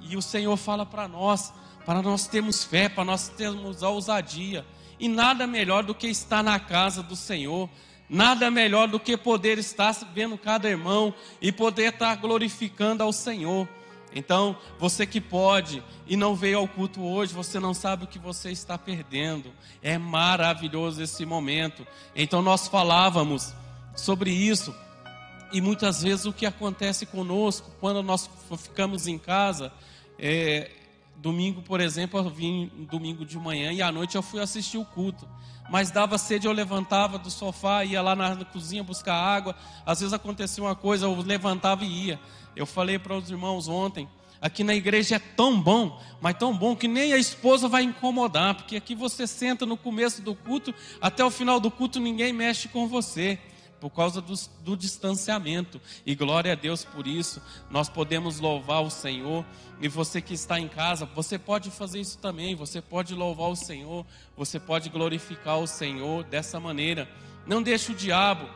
E 0.00 0.16
o 0.16 0.22
Senhor 0.22 0.56
fala 0.56 0.86
para 0.86 1.08
nós, 1.08 1.52
para 1.84 2.00
nós 2.02 2.28
termos 2.28 2.62
fé, 2.62 2.88
para 2.88 3.04
nós 3.04 3.28
termos 3.28 3.82
a 3.82 3.88
ousadia. 3.88 4.64
E 5.00 5.08
nada 5.08 5.44
melhor 5.44 5.82
do 5.82 5.92
que 5.92 6.06
estar 6.06 6.44
na 6.44 6.60
casa 6.60 7.02
do 7.02 7.16
Senhor, 7.16 7.68
nada 8.08 8.48
melhor 8.48 8.86
do 8.86 9.00
que 9.00 9.16
poder 9.16 9.58
estar 9.58 9.92
vendo 10.14 10.38
cada 10.38 10.68
irmão 10.68 11.12
e 11.40 11.50
poder 11.50 11.94
estar 11.94 12.14
glorificando 12.14 13.02
ao 13.02 13.12
Senhor. 13.12 13.68
Então, 14.14 14.56
você 14.78 15.06
que 15.06 15.20
pode 15.20 15.82
e 16.06 16.16
não 16.16 16.34
veio 16.34 16.58
ao 16.58 16.68
culto 16.68 17.02
hoje, 17.02 17.32
você 17.32 17.58
não 17.58 17.72
sabe 17.72 18.04
o 18.04 18.06
que 18.06 18.18
você 18.18 18.50
está 18.50 18.76
perdendo. 18.76 19.52
É 19.82 19.96
maravilhoso 19.96 21.02
esse 21.02 21.24
momento. 21.24 21.86
Então, 22.14 22.42
nós 22.42 22.68
falávamos 22.68 23.54
sobre 23.96 24.30
isso. 24.30 24.74
E 25.52 25.60
muitas 25.60 26.02
vezes 26.02 26.24
o 26.24 26.32
que 26.32 26.46
acontece 26.46 27.06
conosco, 27.06 27.70
quando 27.80 28.02
nós 28.02 28.28
ficamos 28.58 29.06
em 29.06 29.18
casa, 29.18 29.72
é, 30.18 30.70
domingo, 31.16 31.62
por 31.62 31.80
exemplo, 31.80 32.18
eu 32.18 32.30
vim 32.30 32.70
domingo 32.90 33.24
de 33.24 33.38
manhã 33.38 33.72
e 33.72 33.82
à 33.82 33.92
noite 33.92 34.16
eu 34.16 34.22
fui 34.22 34.40
assistir 34.40 34.78
o 34.78 34.84
culto. 34.84 35.28
Mas 35.72 35.90
dava 35.90 36.18
sede, 36.18 36.46
eu 36.46 36.52
levantava 36.52 37.16
do 37.18 37.30
sofá, 37.30 37.82
ia 37.82 38.02
lá 38.02 38.14
na, 38.14 38.44
cozinha 38.44 38.84
buscar 38.84 39.14
água. 39.14 39.56
Às 39.86 40.00
vezes 40.00 40.12
acontecia 40.12 40.62
uma 40.62 40.74
coisa, 40.76 41.06
eu 41.06 41.16
levantava 41.22 41.82
e 41.82 42.08
ia. 42.08 42.20
Eu 42.54 42.66
falei 42.66 42.98
para 42.98 43.16
os 43.16 43.30
irmãos 43.30 43.68
ontem, 43.68 44.06
aqui 44.38 44.62
na 44.62 44.74
igreja 44.74 45.16
é 45.16 45.18
tão 45.18 45.58
bom, 45.58 45.98
mas 46.20 46.36
tão 46.36 46.54
bom 46.54 46.76
que 46.76 46.86
nem 46.86 47.14
a 47.14 47.16
esposa 47.16 47.68
vai 47.68 47.84
incomodar, 47.84 48.54
porque 48.54 48.76
aqui 48.76 48.94
você 48.94 49.26
senta 49.26 49.64
no 49.64 49.78
começo 49.78 50.20
do 50.20 50.34
culto, 50.34 50.74
até 51.00 51.24
o 51.24 51.30
final 51.30 51.58
do 51.58 51.70
culto 51.70 51.98
ninguém 51.98 52.34
mexe 52.34 52.68
com 52.68 52.86
você, 52.86 53.38
por 53.82 53.90
causa 53.90 54.20
do, 54.20 54.32
do 54.60 54.76
distanciamento. 54.76 55.80
E 56.06 56.14
glória 56.14 56.52
a 56.52 56.54
Deus 56.54 56.84
por 56.84 57.04
isso, 57.04 57.42
nós 57.68 57.88
podemos 57.88 58.38
louvar 58.38 58.80
o 58.80 58.88
Senhor. 58.88 59.44
E 59.80 59.88
você 59.88 60.22
que 60.22 60.34
está 60.34 60.60
em 60.60 60.68
casa, 60.68 61.04
você 61.04 61.36
pode 61.36 61.68
fazer 61.68 62.00
isso 62.00 62.16
também, 62.18 62.54
você 62.54 62.80
pode 62.80 63.12
louvar 63.12 63.50
o 63.50 63.56
Senhor, 63.56 64.06
você 64.36 64.60
pode 64.60 64.88
glorificar 64.88 65.58
o 65.58 65.66
Senhor 65.66 66.22
dessa 66.22 66.60
maneira. 66.60 67.10
Não 67.44 67.60
deixe 67.60 67.90
o 67.90 67.94
diabo 67.96 68.48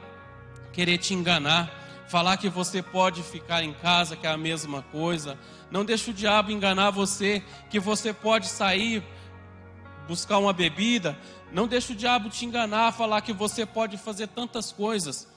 querer 0.72 0.98
te 0.98 1.12
enganar 1.12 1.82
falar 2.06 2.36
que 2.36 2.48
você 2.48 2.80
pode 2.80 3.20
ficar 3.24 3.64
em 3.64 3.72
casa, 3.72 4.14
que 4.14 4.28
é 4.28 4.30
a 4.30 4.36
mesma 4.36 4.80
coisa. 4.80 5.36
Não 5.72 5.84
deixe 5.84 6.12
o 6.12 6.14
diabo 6.14 6.52
enganar 6.52 6.90
você, 6.90 7.42
que 7.68 7.80
você 7.80 8.12
pode 8.12 8.46
sair, 8.46 9.02
buscar 10.06 10.38
uma 10.38 10.52
bebida. 10.52 11.18
Não 11.52 11.66
deixe 11.66 11.92
o 11.92 11.96
diabo 11.96 12.28
te 12.28 12.44
enganar, 12.44 12.92
falar 12.92 13.20
que 13.20 13.32
você 13.32 13.64
pode 13.64 13.96
fazer 13.96 14.28
tantas 14.28 14.72
coisas, 14.72 15.28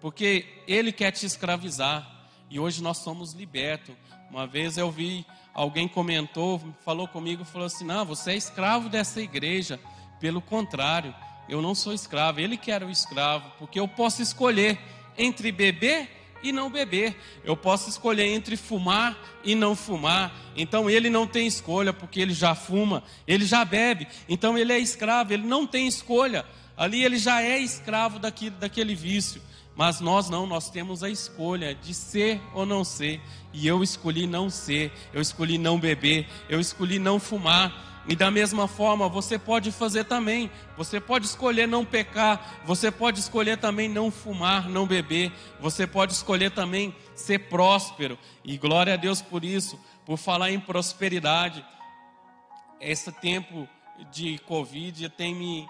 porque 0.00 0.46
ele 0.66 0.92
quer 0.92 1.10
te 1.10 1.26
escravizar. 1.26 2.08
E 2.50 2.58
hoje 2.58 2.82
nós 2.82 2.98
somos 2.98 3.32
libertos. 3.32 3.94
Uma 4.30 4.46
vez 4.46 4.76
eu 4.76 4.90
vi, 4.90 5.26
alguém 5.54 5.88
comentou, 5.88 6.60
falou 6.84 7.08
comigo, 7.08 7.44
falou 7.44 7.66
assim: 7.66 7.84
Não, 7.84 8.04
você 8.04 8.32
é 8.32 8.36
escravo 8.36 8.88
dessa 8.88 9.20
igreja. 9.20 9.80
Pelo 10.20 10.40
contrário, 10.40 11.14
eu 11.48 11.60
não 11.60 11.74
sou 11.74 11.92
escravo, 11.92 12.40
ele 12.40 12.56
quer 12.56 12.82
o 12.82 12.90
escravo, 12.90 13.50
porque 13.58 13.78
eu 13.78 13.88
posso 13.88 14.22
escolher 14.22 14.78
entre 15.18 15.50
beber 15.50 16.21
e 16.42 16.52
não 16.52 16.70
beber. 16.70 17.16
Eu 17.44 17.56
posso 17.56 17.88
escolher 17.88 18.26
entre 18.26 18.56
fumar 18.56 19.16
e 19.44 19.54
não 19.54 19.74
fumar. 19.74 20.32
Então 20.56 20.88
ele 20.88 21.08
não 21.08 21.26
tem 21.26 21.46
escolha, 21.46 21.92
porque 21.92 22.20
ele 22.20 22.34
já 22.34 22.54
fuma, 22.54 23.02
ele 23.26 23.44
já 23.44 23.64
bebe. 23.64 24.06
Então 24.28 24.56
ele 24.56 24.72
é 24.72 24.78
escravo, 24.78 25.32
ele 25.32 25.46
não 25.46 25.66
tem 25.66 25.86
escolha. 25.86 26.44
Ali 26.76 27.04
ele 27.04 27.18
já 27.18 27.42
é 27.42 27.58
escravo 27.58 28.18
daquele, 28.18 28.94
vício. 28.94 29.40
Mas 29.74 30.00
nós 30.00 30.28
não, 30.28 30.46
nós 30.46 30.68
temos 30.68 31.02
a 31.02 31.08
escolha 31.08 31.74
de 31.74 31.94
ser 31.94 32.40
ou 32.54 32.66
não 32.66 32.84
ser. 32.84 33.20
E 33.52 33.66
eu 33.66 33.82
escolhi 33.82 34.26
não 34.26 34.50
ser, 34.50 34.92
eu 35.12 35.20
escolhi 35.20 35.58
não 35.58 35.78
beber, 35.78 36.26
eu 36.48 36.60
escolhi 36.60 36.98
não 36.98 37.18
fumar. 37.18 37.91
E 38.06 38.16
da 38.16 38.30
mesma 38.30 38.66
forma, 38.66 39.08
você 39.08 39.38
pode 39.38 39.70
fazer 39.70 40.04
também. 40.04 40.50
Você 40.76 41.00
pode 41.00 41.26
escolher 41.26 41.68
não 41.68 41.84
pecar, 41.84 42.60
você 42.64 42.90
pode 42.90 43.20
escolher 43.20 43.58
também 43.58 43.88
não 43.88 44.10
fumar, 44.10 44.68
não 44.68 44.86
beber, 44.86 45.32
você 45.60 45.86
pode 45.86 46.12
escolher 46.12 46.50
também 46.50 46.94
ser 47.14 47.38
próspero. 47.48 48.18
E 48.44 48.58
glória 48.58 48.94
a 48.94 48.96
Deus 48.96 49.22
por 49.22 49.44
isso, 49.44 49.78
por 50.04 50.16
falar 50.16 50.50
em 50.50 50.58
prosperidade. 50.58 51.64
Esse 52.80 53.12
tempo 53.12 53.68
de 54.10 54.38
Covid 54.40 55.08
tem 55.10 55.34
me 55.34 55.68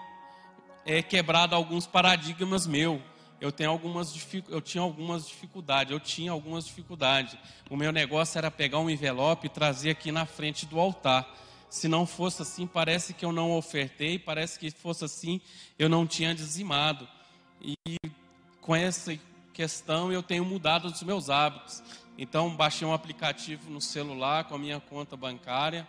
é, 0.85 1.03
quebrado 1.03 1.53
alguns 1.53 1.85
paradigmas 1.85 2.65
meu. 2.65 2.99
Eu, 3.39 3.51
tenho 3.51 3.69
algumas, 3.69 4.15
eu 4.49 4.61
tinha 4.61 4.81
algumas 4.81 5.27
dificuldades, 5.27 5.91
eu 5.91 5.99
tinha 5.99 6.31
algumas 6.31 6.65
dificuldades. 6.65 7.37
O 7.69 7.75
meu 7.75 7.91
negócio 7.91 8.39
era 8.39 8.49
pegar 8.49 8.79
um 8.79 8.89
envelope 8.89 9.45
e 9.45 9.49
trazer 9.49 9.91
aqui 9.91 10.11
na 10.11 10.25
frente 10.25 10.65
do 10.65 10.79
altar 10.79 11.42
se 11.73 11.87
não 11.87 12.05
fosse 12.05 12.43
assim, 12.43 12.67
parece 12.67 13.15
que 13.15 13.25
eu 13.25 13.31
não 13.31 13.51
ofertei, 13.51 14.19
parece 14.19 14.59
que 14.59 14.69
fosse 14.69 15.03
assim, 15.05 15.41
eu 15.79 15.89
não 15.89 16.05
tinha 16.05 16.35
dizimado. 16.35 17.07
E 17.59 17.75
com 18.61 18.75
essa 18.75 19.17
questão 19.51 20.11
eu 20.11 20.21
tenho 20.21 20.45
mudado 20.45 20.85
os 20.85 21.01
meus 21.01 21.31
hábitos. 21.31 21.81
Então 22.15 22.55
baixei 22.55 22.87
um 22.87 22.93
aplicativo 22.93 23.71
no 23.71 23.81
celular 23.81 24.43
com 24.43 24.53
a 24.53 24.59
minha 24.59 24.79
conta 24.79 25.17
bancária 25.17 25.87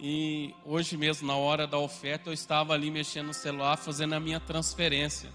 e 0.00 0.54
hoje 0.64 0.96
mesmo 0.96 1.26
na 1.26 1.36
hora 1.36 1.66
da 1.66 1.76
oferta 1.76 2.30
eu 2.30 2.32
estava 2.32 2.72
ali 2.72 2.90
mexendo 2.90 3.26
no 3.26 3.34
celular 3.34 3.76
fazendo 3.76 4.14
a 4.14 4.20
minha 4.20 4.40
transferência, 4.40 5.28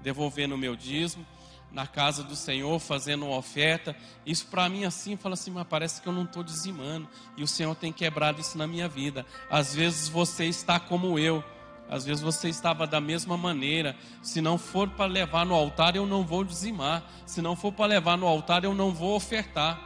devolvendo 0.00 0.54
o 0.54 0.58
meu 0.58 0.74
dízimo 0.74 1.26
na 1.70 1.86
casa 1.86 2.22
do 2.22 2.34
Senhor, 2.34 2.78
fazendo 2.78 3.26
uma 3.26 3.36
oferta. 3.36 3.94
Isso 4.24 4.46
para 4.46 4.68
mim 4.68 4.84
assim, 4.84 5.16
fala 5.16 5.34
assim, 5.34 5.50
mas 5.50 5.66
parece 5.68 6.00
que 6.00 6.08
eu 6.08 6.12
não 6.12 6.24
estou 6.24 6.42
dizimando. 6.42 7.08
E 7.36 7.42
o 7.42 7.46
Senhor 7.48 7.74
tem 7.74 7.92
quebrado 7.92 8.40
isso 8.40 8.56
na 8.56 8.66
minha 8.66 8.88
vida. 8.88 9.26
Às 9.50 9.74
vezes 9.74 10.08
você 10.08 10.46
está 10.46 10.80
como 10.80 11.18
eu. 11.18 11.44
Às 11.88 12.04
vezes 12.04 12.22
você 12.22 12.48
estava 12.48 12.86
da 12.86 13.00
mesma 13.00 13.36
maneira. 13.36 13.96
Se 14.22 14.40
não 14.40 14.58
for 14.58 14.88
para 14.88 15.06
levar 15.06 15.44
no 15.44 15.54
altar, 15.54 15.94
eu 15.94 16.06
não 16.06 16.24
vou 16.24 16.44
dizimar. 16.44 17.04
Se 17.26 17.42
não 17.42 17.54
for 17.54 17.72
para 17.72 17.86
levar 17.86 18.16
no 18.16 18.26
altar, 18.26 18.64
eu 18.64 18.74
não 18.74 18.92
vou 18.92 19.14
ofertar. 19.14 19.80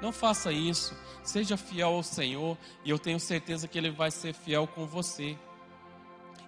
Não 0.00 0.12
faça 0.12 0.52
isso. 0.52 0.96
Seja 1.22 1.56
fiel 1.56 1.88
ao 1.88 2.02
Senhor 2.02 2.58
e 2.84 2.90
eu 2.90 2.98
tenho 2.98 3.20
certeza 3.20 3.68
que 3.68 3.78
Ele 3.78 3.90
vai 3.90 4.10
ser 4.10 4.34
fiel 4.34 4.66
com 4.66 4.86
você. 4.86 5.38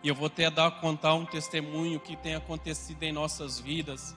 E 0.02 0.08
eu 0.08 0.14
vou 0.14 0.26
até 0.26 0.50
dar 0.50 0.70
contar 0.80 1.14
um 1.14 1.24
testemunho 1.24 1.98
que 1.98 2.16
tem 2.16 2.34
acontecido 2.34 3.02
em 3.02 3.12
nossas 3.12 3.58
vidas 3.58 4.14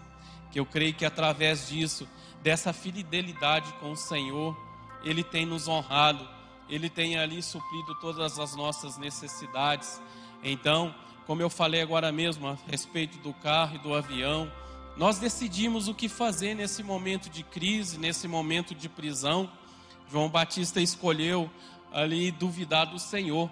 que 0.51 0.59
eu 0.59 0.65
creio 0.65 0.93
que 0.93 1.05
através 1.05 1.69
disso, 1.69 2.07
dessa 2.41 2.73
fidelidade 2.73 3.71
com 3.73 3.91
o 3.91 3.95
Senhor, 3.95 4.57
Ele 5.03 5.23
tem 5.23 5.45
nos 5.45 5.67
honrado, 5.67 6.27
Ele 6.69 6.89
tem 6.89 7.17
ali 7.17 7.41
suprido 7.41 7.95
todas 7.95 8.39
as 8.39 8.55
nossas 8.55 8.97
necessidades. 8.97 10.01
Então, 10.43 10.93
como 11.25 11.41
eu 11.41 11.49
falei 11.49 11.81
agora 11.81 12.11
mesmo 12.11 12.47
a 12.47 12.57
respeito 12.67 13.17
do 13.19 13.33
carro 13.33 13.75
e 13.75 13.79
do 13.79 13.93
avião, 13.93 14.51
nós 14.97 15.19
decidimos 15.19 15.87
o 15.87 15.93
que 15.93 16.09
fazer 16.09 16.55
nesse 16.55 16.83
momento 16.83 17.29
de 17.29 17.43
crise, 17.43 17.97
nesse 17.97 18.27
momento 18.27 18.75
de 18.75 18.89
prisão. 18.89 19.49
João 20.11 20.27
Batista 20.27 20.81
escolheu 20.81 21.49
ali 21.91 22.31
duvidar 22.31 22.87
do 22.87 22.99
Senhor. 22.99 23.49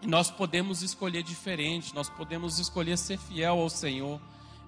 E 0.00 0.06
nós 0.06 0.30
podemos 0.30 0.82
escolher 0.82 1.22
diferente, 1.22 1.94
nós 1.94 2.08
podemos 2.08 2.58
escolher 2.58 2.96
ser 2.96 3.18
fiel 3.18 3.60
ao 3.60 3.68
Senhor. 3.68 4.20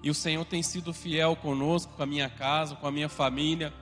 E 0.05 0.09
o 0.11 0.13
Senhor 0.13 0.45
tem 0.45 0.61
sido 0.61 0.93
fiel 0.93 1.35
conosco, 1.35 1.91
com 1.97 2.03
a 2.03 2.05
minha 2.05 2.29
casa, 2.29 2.75
com 2.75 2.85
a 2.85 2.91
minha 2.91 3.09
família. 3.09 3.73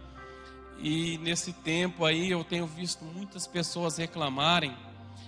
E 0.80 1.18
nesse 1.18 1.52
tempo 1.52 2.06
aí 2.06 2.32
eu 2.32 2.46
tenho 2.46 2.66
visto 2.66 3.04
muitas 3.04 3.46
pessoas 3.46 3.98
reclamarem 3.98 4.74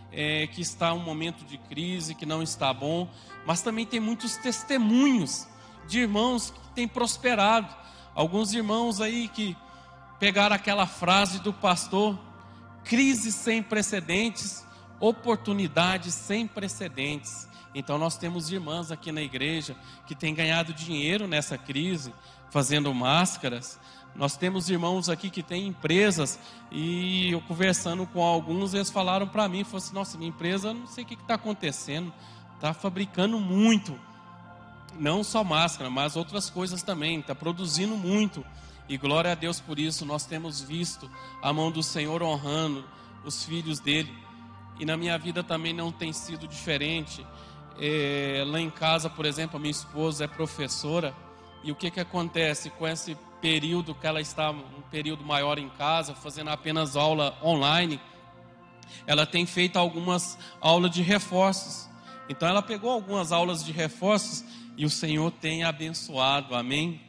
é, 0.10 0.48
que 0.48 0.62
está 0.62 0.94
um 0.94 1.00
momento 1.00 1.44
de 1.44 1.58
crise, 1.58 2.16
que 2.16 2.26
não 2.26 2.42
está 2.42 2.74
bom, 2.74 3.10
mas 3.46 3.62
também 3.62 3.86
tem 3.86 4.00
muitos 4.00 4.38
testemunhos 4.38 5.46
de 5.86 6.00
irmãos 6.00 6.52
que 6.52 6.70
têm 6.70 6.88
prosperado. 6.88 7.76
Alguns 8.16 8.54
irmãos 8.54 9.02
aí 9.02 9.28
que 9.28 9.54
pegaram 10.18 10.56
aquela 10.56 10.88
frase 10.88 11.40
do 11.40 11.52
pastor: 11.52 12.18
crise 12.86 13.34
sem 13.34 13.62
precedentes, 13.62 14.66
oportunidades 15.02 16.14
sem 16.14 16.48
precedentes. 16.48 17.50
Então 17.76 17.98
nós 17.98 18.18
temos 18.18 18.50
irmãs 18.50 18.90
aqui 18.90 19.12
na 19.12 19.22
igreja 19.22 19.76
que 20.08 20.16
têm 20.16 20.34
ganhado 20.34 20.74
dinheiro 20.74 21.28
nessa 21.28 21.58
crise, 21.58 22.14
fazendo 22.50 22.94
máscaras. 22.94 23.78
Nós 24.16 24.38
temos 24.38 24.70
irmãos 24.70 25.10
aqui 25.10 25.30
que 25.30 25.44
têm 25.44 25.68
empresas 25.68 26.40
e 26.72 27.32
eu 27.32 27.42
conversando 27.42 28.08
com 28.08 28.24
alguns, 28.24 28.74
eles 28.74 28.90
falaram 28.90 29.28
para 29.28 29.50
mim, 29.50 29.66
falaram 29.66 29.78
assim, 29.86 29.94
nossa, 29.94 30.18
minha 30.18 30.30
empresa, 30.30 30.74
não 30.74 30.88
sei 30.88 31.04
o 31.04 31.08
que 31.08 31.16
está 31.16 31.34
acontecendo, 31.34 32.14
está 32.56 32.74
fabricando 32.74 33.38
muito, 33.42 34.00
não 34.98 35.22
só 35.22 35.44
máscara, 35.44 35.90
mas 35.90 36.16
outras 36.16 36.50
coisas 36.50 36.82
também, 36.82 37.20
está 37.20 37.36
produzindo 37.36 37.98
muito. 37.98 38.46
E 38.88 38.98
glória 38.98 39.34
a 39.34 39.36
Deus 39.36 39.60
por 39.60 39.78
isso, 39.78 40.06
nós 40.06 40.26
temos 40.26 40.62
visto 40.62 41.12
a 41.42 41.52
mão 41.52 41.70
do 41.70 41.84
Senhor 41.84 42.24
honrando 42.24 42.86
os 43.26 43.44
filhos 43.44 43.82
dele. 43.82 44.16
E 44.80 44.86
na 44.86 44.96
minha 44.96 45.18
vida 45.18 45.44
também 45.44 45.74
não 45.74 45.92
tem 45.92 46.14
sido 46.14 46.48
diferente. 46.48 47.26
É, 47.80 48.44
lá 48.46 48.60
em 48.60 48.70
casa, 48.70 49.10
por 49.10 49.26
exemplo, 49.26 49.58
a 49.58 49.60
minha 49.60 49.72
esposa 49.72 50.26
é 50.26 50.28
professora. 50.28 51.14
E 51.64 51.72
o 51.72 51.76
que, 51.76 51.90
que 51.90 52.00
acontece 52.00 52.70
com 52.70 52.88
esse 52.88 53.18
período 53.42 53.94
que 53.94 54.08
ela 54.08 54.22
está 54.22 54.52
um 54.52 54.82
período 54.90 55.24
maior 55.24 55.58
em 55.58 55.70
casa, 55.70 56.16
fazendo 56.16 56.50
apenas 56.50 56.96
aula 56.96 57.38
online, 57.44 58.00
ela 59.06 59.26
tem 59.26 59.46
feito 59.46 59.78
algumas 59.78 60.38
aulas 60.62 60.92
de 60.92 61.02
reforços. 61.02 61.90
Então 62.30 62.48
ela 62.48 62.62
pegou 62.62 62.90
algumas 62.90 63.32
aulas 63.32 63.64
de 63.64 63.72
reforços 63.72 64.44
e 64.78 64.86
o 64.86 64.90
Senhor 64.90 65.32
tem 65.32 65.64
abençoado, 65.64 66.56
amém? 66.56 67.02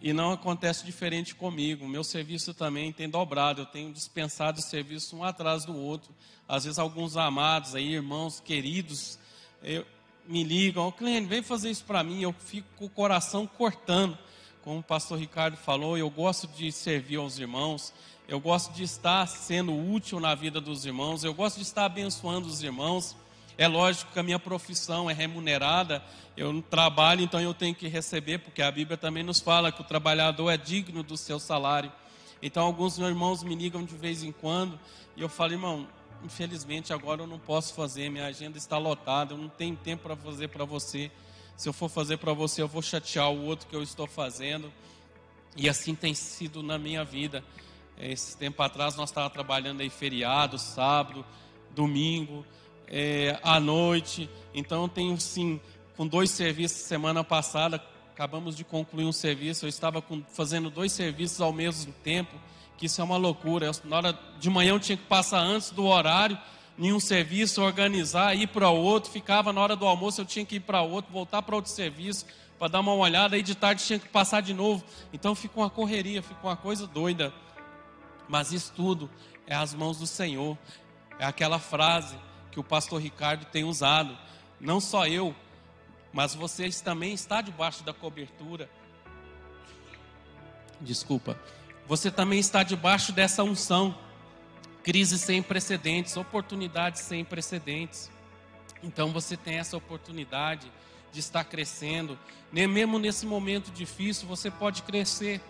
E 0.00 0.12
não 0.12 0.32
acontece 0.32 0.84
diferente 0.84 1.34
comigo. 1.34 1.88
Meu 1.88 2.04
serviço 2.04 2.54
também 2.54 2.92
tem 2.92 3.08
dobrado. 3.08 3.62
Eu 3.62 3.66
tenho 3.66 3.92
dispensado 3.92 4.60
serviço 4.60 5.16
um 5.16 5.24
atrás 5.24 5.64
do 5.64 5.76
outro. 5.76 6.14
Às 6.48 6.64
vezes 6.64 6.78
alguns 6.78 7.16
amados 7.16 7.74
aí, 7.74 7.94
irmãos 7.94 8.38
queridos, 8.38 9.18
eu, 9.66 9.84
me 10.26 10.42
ligam, 10.42 10.88
oh, 10.88 10.92
cliente, 10.92 11.28
vem 11.28 11.42
fazer 11.42 11.70
isso 11.70 11.84
para 11.84 12.02
mim. 12.02 12.22
Eu 12.22 12.32
fico 12.32 12.66
com 12.76 12.86
o 12.86 12.90
coração 12.90 13.46
cortando 13.46 14.16
como 14.66 14.80
o 14.80 14.82
pastor 14.82 15.16
Ricardo 15.16 15.56
falou, 15.56 15.96
eu 15.96 16.10
gosto 16.10 16.48
de 16.48 16.72
servir 16.72 17.18
aos 17.18 17.38
irmãos, 17.38 17.94
eu 18.26 18.40
gosto 18.40 18.72
de 18.72 18.82
estar 18.82 19.24
sendo 19.28 19.72
útil 19.72 20.18
na 20.18 20.34
vida 20.34 20.60
dos 20.60 20.84
irmãos, 20.84 21.22
eu 21.22 21.32
gosto 21.32 21.58
de 21.58 21.62
estar 21.62 21.84
abençoando 21.84 22.48
os 22.48 22.64
irmãos. 22.64 23.16
É 23.56 23.68
lógico 23.68 24.12
que 24.12 24.18
a 24.18 24.24
minha 24.24 24.40
profissão 24.40 25.08
é 25.08 25.12
remunerada, 25.12 26.02
eu 26.36 26.60
trabalho, 26.62 27.22
então 27.22 27.40
eu 27.40 27.54
tenho 27.54 27.76
que 27.76 27.86
receber, 27.86 28.38
porque 28.38 28.60
a 28.60 28.68
Bíblia 28.68 28.96
também 28.96 29.22
nos 29.22 29.38
fala 29.38 29.70
que 29.70 29.82
o 29.82 29.84
trabalhador 29.84 30.50
é 30.50 30.56
digno 30.56 31.04
do 31.04 31.16
seu 31.16 31.38
salário. 31.38 31.92
Então, 32.42 32.66
alguns 32.66 32.98
irmãos 32.98 33.44
me 33.44 33.54
ligam 33.54 33.84
de 33.84 33.94
vez 33.94 34.24
em 34.24 34.32
quando, 34.32 34.76
e 35.16 35.22
eu 35.22 35.28
falo, 35.28 35.52
irmão, 35.52 35.86
infelizmente 36.24 36.92
agora 36.92 37.22
eu 37.22 37.26
não 37.26 37.38
posso 37.38 37.74
fazer, 37.74 38.10
minha 38.10 38.26
agenda 38.26 38.58
está 38.58 38.78
lotada, 38.78 39.34
eu 39.34 39.38
não 39.38 39.48
tenho 39.48 39.76
tempo 39.76 40.04
para 40.04 40.16
fazer 40.16 40.48
para 40.48 40.64
você. 40.64 41.10
Se 41.56 41.68
eu 41.68 41.72
for 41.72 41.88
fazer 41.88 42.18
para 42.18 42.32
você, 42.32 42.62
eu 42.62 42.68
vou 42.68 42.82
chatear 42.82 43.30
o 43.30 43.44
outro 43.44 43.66
que 43.66 43.74
eu 43.74 43.82
estou 43.82 44.06
fazendo. 44.06 44.72
E 45.56 45.68
assim 45.68 45.94
tem 45.94 46.12
sido 46.12 46.62
na 46.62 46.76
minha 46.76 47.02
vida. 47.02 47.42
Esse 47.98 48.36
tempo 48.36 48.62
atrás 48.62 48.94
nós 48.94 49.08
estávamos 49.08 49.32
trabalhando 49.32 49.80
aí 49.80 49.88
feriado, 49.88 50.58
sábado, 50.58 51.24
domingo, 51.74 52.44
é, 52.88 53.38
à 53.42 53.58
noite. 53.58 54.28
Então 54.54 54.82
eu 54.82 54.88
tenho 54.88 55.18
sim, 55.18 55.58
com 55.96 56.06
dois 56.06 56.30
serviços 56.30 56.82
semana 56.82 57.24
passada, 57.24 57.82
acabamos 58.12 58.54
de 58.54 58.64
concluir 58.64 59.06
um 59.06 59.12
serviço. 59.12 59.64
Eu 59.64 59.68
estava 59.70 60.02
com, 60.02 60.22
fazendo 60.24 60.68
dois 60.68 60.92
serviços 60.92 61.40
ao 61.40 61.52
mesmo 61.52 61.92
tempo, 62.04 62.36
que 62.76 62.86
isso 62.86 63.00
é 63.00 63.04
uma 63.04 63.16
loucura. 63.16 63.70
Na 63.84 63.96
hora 63.96 64.18
de 64.38 64.50
manhã 64.50 64.70
eu 64.70 64.80
tinha 64.80 64.96
que 64.96 65.04
passar 65.04 65.40
antes 65.40 65.70
do 65.70 65.84
horário 65.84 66.38
em 66.78 66.92
um 66.92 67.00
serviço, 67.00 67.62
organizar, 67.62 68.34
ir 68.34 68.48
para 68.48 68.68
outro, 68.68 69.10
ficava 69.10 69.52
na 69.52 69.60
hora 69.60 69.74
do 69.74 69.86
almoço, 69.86 70.20
eu 70.20 70.26
tinha 70.26 70.44
que 70.44 70.56
ir 70.56 70.60
para 70.60 70.82
outro, 70.82 71.10
voltar 71.10 71.40
para 71.40 71.56
outro 71.56 71.70
serviço, 71.70 72.26
para 72.58 72.68
dar 72.68 72.80
uma 72.80 72.92
olhada, 72.92 73.36
aí 73.36 73.42
de 73.42 73.54
tarde 73.54 73.82
tinha 73.84 73.98
que 73.98 74.08
passar 74.08 74.42
de 74.42 74.52
novo. 74.52 74.84
Então 75.12 75.34
fica 75.34 75.58
uma 75.58 75.70
correria, 75.70 76.22
fica 76.22 76.40
uma 76.42 76.56
coisa 76.56 76.86
doida. 76.86 77.32
Mas 78.28 78.52
isso 78.52 78.72
tudo 78.74 79.10
é 79.46 79.54
as 79.54 79.72
mãos 79.72 79.98
do 79.98 80.06
Senhor. 80.06 80.56
É 81.18 81.24
aquela 81.24 81.58
frase 81.58 82.16
que 82.50 82.60
o 82.60 82.64
pastor 82.64 83.00
Ricardo 83.00 83.46
tem 83.46 83.64
usado. 83.64 84.16
Não 84.60 84.80
só 84.80 85.06
eu, 85.06 85.34
mas 86.12 86.34
vocês 86.34 86.80
também 86.80 87.14
está 87.14 87.40
debaixo 87.40 87.82
da 87.84 87.92
cobertura. 87.92 88.68
Desculpa. 90.80 91.38
Você 91.88 92.10
também 92.10 92.40
está 92.40 92.62
debaixo 92.62 93.12
dessa 93.12 93.44
unção 93.44 93.96
crise 94.82 95.18
sem 95.18 95.42
precedentes, 95.42 96.16
oportunidades 96.16 97.02
sem 97.02 97.24
precedentes. 97.24 98.10
Então 98.82 99.12
você 99.12 99.36
tem 99.36 99.58
essa 99.58 99.76
oportunidade 99.76 100.70
de 101.12 101.20
estar 101.20 101.44
crescendo, 101.44 102.18
mesmo 102.52 102.98
nesse 102.98 103.24
momento 103.24 103.70
difícil 103.70 104.28
você 104.28 104.50
pode 104.50 104.82
crescer. 104.82 105.40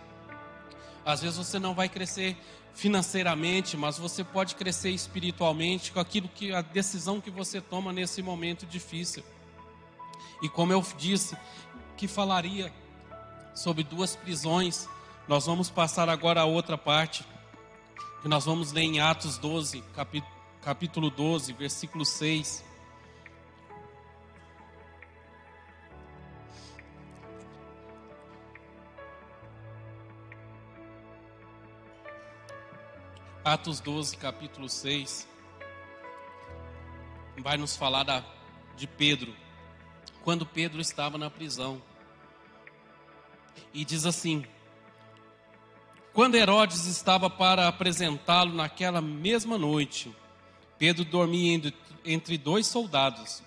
Às 1.04 1.22
vezes 1.22 1.36
você 1.36 1.58
não 1.58 1.74
vai 1.74 1.88
crescer 1.88 2.36
financeiramente, 2.74 3.76
mas 3.76 3.98
você 3.98 4.22
pode 4.22 4.54
crescer 4.54 4.90
espiritualmente 4.90 5.90
com 5.90 6.00
aquilo 6.00 6.28
que 6.28 6.52
a 6.52 6.60
decisão 6.60 7.20
que 7.20 7.30
você 7.30 7.60
toma 7.60 7.92
nesse 7.92 8.22
momento 8.22 8.66
difícil. 8.66 9.24
E 10.42 10.48
como 10.48 10.72
eu 10.72 10.84
disse, 10.98 11.36
que 11.96 12.06
falaria 12.06 12.72
sobre 13.54 13.82
duas 13.82 14.14
prisões, 14.14 14.86
nós 15.28 15.44
vamos 15.46 15.68
passar 15.68 16.08
agora 16.08 16.40
a 16.40 16.44
outra 16.44 16.78
parte 16.78 17.26
que 18.22 18.28
nós 18.28 18.44
vamos 18.44 18.70
ler 18.70 18.82
em 18.82 19.00
Atos 19.00 19.38
12, 19.38 19.82
capítulo 20.62 21.10
12, 21.10 21.52
versículo 21.52 22.04
6. 22.04 22.64
Atos 33.44 33.80
12, 33.80 34.16
capítulo 34.16 34.68
6, 34.68 35.28
vai 37.38 37.56
nos 37.56 37.76
falar 37.76 38.02
da, 38.02 38.24
de 38.76 38.88
Pedro, 38.88 39.34
quando 40.24 40.44
Pedro 40.44 40.80
estava 40.80 41.16
na 41.16 41.30
prisão. 41.30 41.80
E 43.72 43.84
diz 43.84 44.04
assim: 44.04 44.44
quando 46.16 46.34
Herodes 46.34 46.86
estava 46.86 47.28
para 47.28 47.68
apresentá-lo 47.68 48.54
naquela 48.54 49.02
mesma 49.02 49.58
noite, 49.58 50.10
Pedro 50.78 51.04
dormia 51.04 51.70
entre 52.06 52.38
dois 52.38 52.66
soldados, 52.66 53.42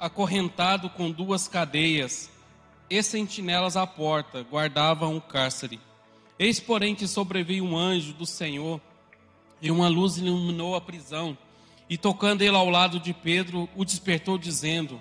acorrentado 0.00 0.88
com 0.88 1.10
duas 1.10 1.46
cadeias 1.46 2.30
e 2.88 3.02
sentinelas 3.02 3.76
à 3.76 3.86
porta, 3.86 4.42
guardavam 4.42 5.18
o 5.18 5.20
cárcere. 5.20 5.78
Eis, 6.38 6.58
porém, 6.60 6.94
que 6.94 7.06
sobreveio 7.06 7.62
um 7.62 7.76
anjo 7.76 8.14
do 8.14 8.24
Senhor, 8.24 8.80
e 9.60 9.70
uma 9.70 9.86
luz 9.86 10.16
iluminou 10.16 10.74
a 10.74 10.80
prisão, 10.80 11.36
e 11.90 11.98
tocando 11.98 12.40
ele 12.40 12.56
ao 12.56 12.70
lado 12.70 12.98
de 12.98 13.12
Pedro, 13.12 13.68
o 13.76 13.84
despertou, 13.84 14.38
dizendo: 14.38 14.98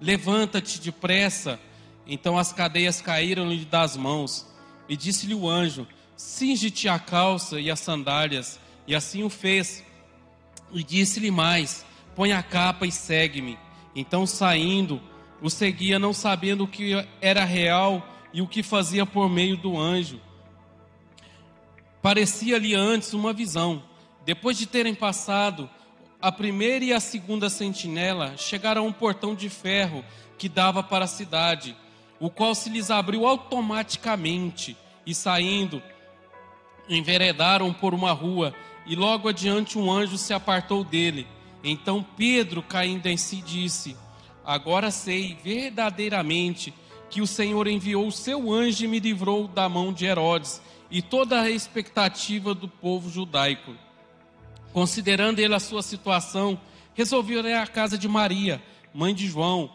Levanta-te 0.00 0.80
depressa. 0.80 1.60
Então 2.08 2.36
as 2.36 2.52
cadeias 2.52 3.00
caíram-lhe 3.00 3.64
das 3.64 3.96
mãos. 3.96 4.55
E 4.88 4.96
disse-lhe 4.96 5.34
o 5.34 5.48
anjo: 5.48 5.86
Cinge-te 6.16 6.88
a 6.88 6.98
calça 6.98 7.60
e 7.60 7.70
as 7.70 7.80
sandálias. 7.80 8.60
E 8.86 8.94
assim 8.94 9.22
o 9.22 9.30
fez. 9.30 9.84
E 10.72 10.82
disse-lhe 10.82 11.30
mais: 11.30 11.84
Põe 12.14 12.32
a 12.32 12.42
capa 12.42 12.86
e 12.86 12.92
segue-me. 12.92 13.58
Então, 13.94 14.26
saindo, 14.26 15.00
o 15.40 15.50
seguia, 15.50 15.98
não 15.98 16.12
sabendo 16.12 16.64
o 16.64 16.68
que 16.68 16.92
era 17.20 17.44
real 17.44 18.06
e 18.32 18.42
o 18.42 18.46
que 18.46 18.62
fazia 18.62 19.06
por 19.06 19.28
meio 19.28 19.56
do 19.56 19.78
anjo. 19.78 20.20
Parecia-lhe 22.02 22.74
antes 22.74 23.12
uma 23.14 23.32
visão. 23.32 23.82
Depois 24.24 24.58
de 24.58 24.66
terem 24.66 24.94
passado 24.94 25.68
a 26.20 26.32
primeira 26.32 26.84
e 26.84 26.92
a 26.92 27.00
segunda 27.00 27.48
sentinela, 27.48 28.36
chegaram 28.36 28.82
a 28.82 28.86
um 28.86 28.92
portão 28.92 29.34
de 29.34 29.48
ferro 29.48 30.04
que 30.38 30.48
dava 30.48 30.82
para 30.82 31.04
a 31.04 31.08
cidade 31.08 31.76
o 32.18 32.30
qual 32.30 32.54
se 32.54 32.70
lhes 32.70 32.90
abriu 32.90 33.26
automaticamente, 33.26 34.76
e 35.04 35.14
saindo, 35.14 35.82
enveredaram 36.88 37.72
por 37.72 37.94
uma 37.94 38.12
rua, 38.12 38.54
e 38.86 38.94
logo 38.94 39.28
adiante 39.28 39.78
um 39.78 39.90
anjo 39.90 40.16
se 40.16 40.32
apartou 40.32 40.84
dele. 40.84 41.26
Então 41.62 42.04
Pedro, 42.16 42.62
caindo 42.62 43.06
em 43.06 43.16
si, 43.16 43.36
disse: 43.36 43.96
Agora 44.44 44.90
sei 44.90 45.36
verdadeiramente 45.42 46.72
que 47.10 47.20
o 47.20 47.26
Senhor 47.26 47.66
enviou 47.66 48.06
o 48.06 48.12
seu 48.12 48.52
anjo 48.52 48.84
e 48.84 48.88
me 48.88 49.00
livrou 49.00 49.48
da 49.48 49.68
mão 49.68 49.92
de 49.92 50.06
Herodes 50.06 50.60
e 50.90 51.02
toda 51.02 51.40
a 51.40 51.50
expectativa 51.50 52.54
do 52.54 52.68
povo 52.68 53.10
judaico. 53.10 53.74
Considerando 54.72 55.38
ele 55.38 55.54
a 55.54 55.60
sua 55.60 55.82
situação, 55.82 56.60
resolveu 56.94 57.46
ir 57.46 57.54
à 57.54 57.66
casa 57.66 57.96
de 57.96 58.08
Maria, 58.08 58.62
mãe 58.92 59.14
de 59.14 59.26
João, 59.26 59.70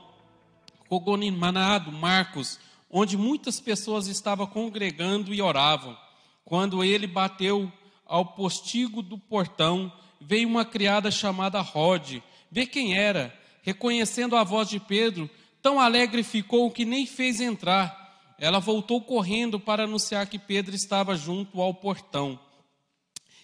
Cogonimanado, 0.91 1.89
Marcos, 1.89 2.59
onde 2.89 3.15
muitas 3.15 3.61
pessoas 3.61 4.07
estavam 4.07 4.45
congregando 4.45 5.33
e 5.33 5.41
oravam. 5.41 5.97
Quando 6.43 6.83
ele 6.83 7.07
bateu 7.07 7.71
ao 8.05 8.25
postigo 8.25 9.01
do 9.01 9.17
portão, 9.17 9.89
veio 10.19 10.49
uma 10.49 10.65
criada 10.65 11.09
chamada 11.09 11.61
Rode, 11.61 12.21
ver 12.51 12.65
quem 12.65 12.93
era, 12.93 13.33
reconhecendo 13.61 14.35
a 14.35 14.43
voz 14.43 14.67
de 14.67 14.81
Pedro, 14.81 15.29
tão 15.61 15.79
alegre 15.79 16.23
ficou 16.23 16.69
que 16.69 16.83
nem 16.83 17.05
fez 17.05 17.39
entrar. 17.39 18.35
Ela 18.37 18.59
voltou 18.59 18.99
correndo 18.99 19.61
para 19.61 19.85
anunciar 19.85 20.27
que 20.27 20.37
Pedro 20.37 20.75
estava 20.75 21.15
junto 21.15 21.61
ao 21.61 21.73
portão. 21.73 22.37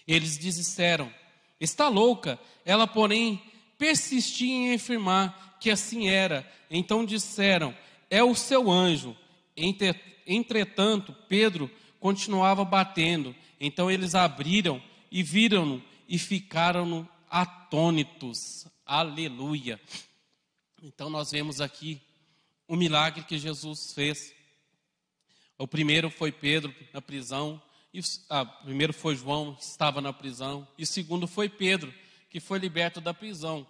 Eles 0.06 0.38
disseram: 0.38 1.10
Está 1.58 1.88
louca. 1.88 2.38
Ela, 2.62 2.86
porém, 2.86 3.40
persistia 3.78 4.52
em 4.52 4.74
afirmar 4.74 5.47
que 5.60 5.70
assim 5.70 6.08
era. 6.08 6.48
Então 6.70 7.04
disseram: 7.04 7.74
É 8.10 8.22
o 8.22 8.34
seu 8.34 8.70
anjo. 8.70 9.16
Entretanto, 10.26 11.14
Pedro 11.28 11.70
continuava 11.98 12.64
batendo. 12.64 13.34
Então 13.60 13.90
eles 13.90 14.14
abriram 14.14 14.82
e 15.10 15.22
viram-no 15.22 15.82
e 16.08 16.18
ficaram 16.18 17.08
atônitos. 17.28 18.66
Aleluia. 18.86 19.80
Então 20.82 21.10
nós 21.10 21.32
vemos 21.32 21.60
aqui 21.60 22.00
o 22.66 22.76
milagre 22.76 23.24
que 23.24 23.38
Jesus 23.38 23.92
fez. 23.92 24.32
O 25.56 25.66
primeiro 25.66 26.08
foi 26.08 26.30
Pedro 26.30 26.72
na 26.92 27.02
prisão, 27.02 27.60
e, 27.92 28.00
ah, 28.30 28.44
primeiro 28.44 28.92
foi 28.92 29.16
João, 29.16 29.54
que 29.54 29.64
estava 29.64 30.00
na 30.00 30.12
prisão, 30.12 30.68
e 30.76 30.84
o 30.84 30.86
segundo 30.86 31.26
foi 31.26 31.48
Pedro, 31.48 31.92
que 32.30 32.38
foi 32.38 32.58
liberto 32.58 33.00
da 33.00 33.12
prisão. 33.12 33.66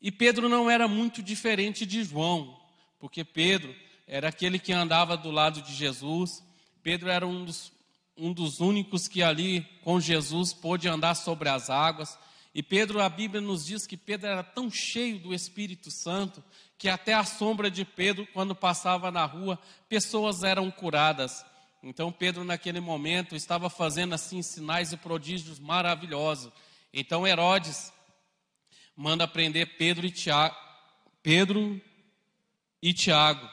E 0.00 0.12
Pedro 0.12 0.48
não 0.48 0.70
era 0.70 0.86
muito 0.86 1.22
diferente 1.22 1.84
de 1.84 2.04
João, 2.04 2.56
porque 3.00 3.24
Pedro 3.24 3.74
era 4.06 4.28
aquele 4.28 4.58
que 4.58 4.72
andava 4.72 5.16
do 5.16 5.30
lado 5.30 5.60
de 5.60 5.74
Jesus, 5.74 6.42
Pedro 6.82 7.10
era 7.10 7.26
um 7.26 7.44
dos, 7.44 7.72
um 8.16 8.32
dos 8.32 8.60
únicos 8.60 9.08
que 9.08 9.22
ali 9.22 9.66
com 9.82 10.00
Jesus 10.00 10.52
pôde 10.52 10.88
andar 10.88 11.14
sobre 11.14 11.48
as 11.48 11.68
águas. 11.68 12.18
E 12.54 12.62
Pedro, 12.62 13.00
a 13.00 13.08
Bíblia 13.08 13.40
nos 13.40 13.66
diz 13.66 13.86
que 13.86 13.96
Pedro 13.96 14.28
era 14.28 14.42
tão 14.42 14.70
cheio 14.70 15.18
do 15.18 15.34
Espírito 15.34 15.90
Santo 15.90 16.42
que 16.78 16.88
até 16.88 17.12
a 17.12 17.24
sombra 17.24 17.70
de 17.70 17.84
Pedro, 17.84 18.26
quando 18.32 18.54
passava 18.54 19.10
na 19.10 19.24
rua, 19.24 19.58
pessoas 19.88 20.44
eram 20.44 20.70
curadas. 20.70 21.44
Então 21.82 22.10
Pedro, 22.12 22.44
naquele 22.44 22.80
momento, 22.80 23.36
estava 23.36 23.68
fazendo 23.68 24.14
assim 24.14 24.42
sinais 24.42 24.92
e 24.92 24.96
prodígios 24.96 25.58
maravilhosos. 25.58 26.52
Então 26.92 27.26
Herodes 27.26 27.92
manda 28.98 29.28
prender 29.28 29.76
Pedro 29.78 30.04
e 30.04 30.10
Tiago, 30.10 30.56
Pedro 31.22 31.80
e 32.82 32.92
Tiago. 32.92 33.48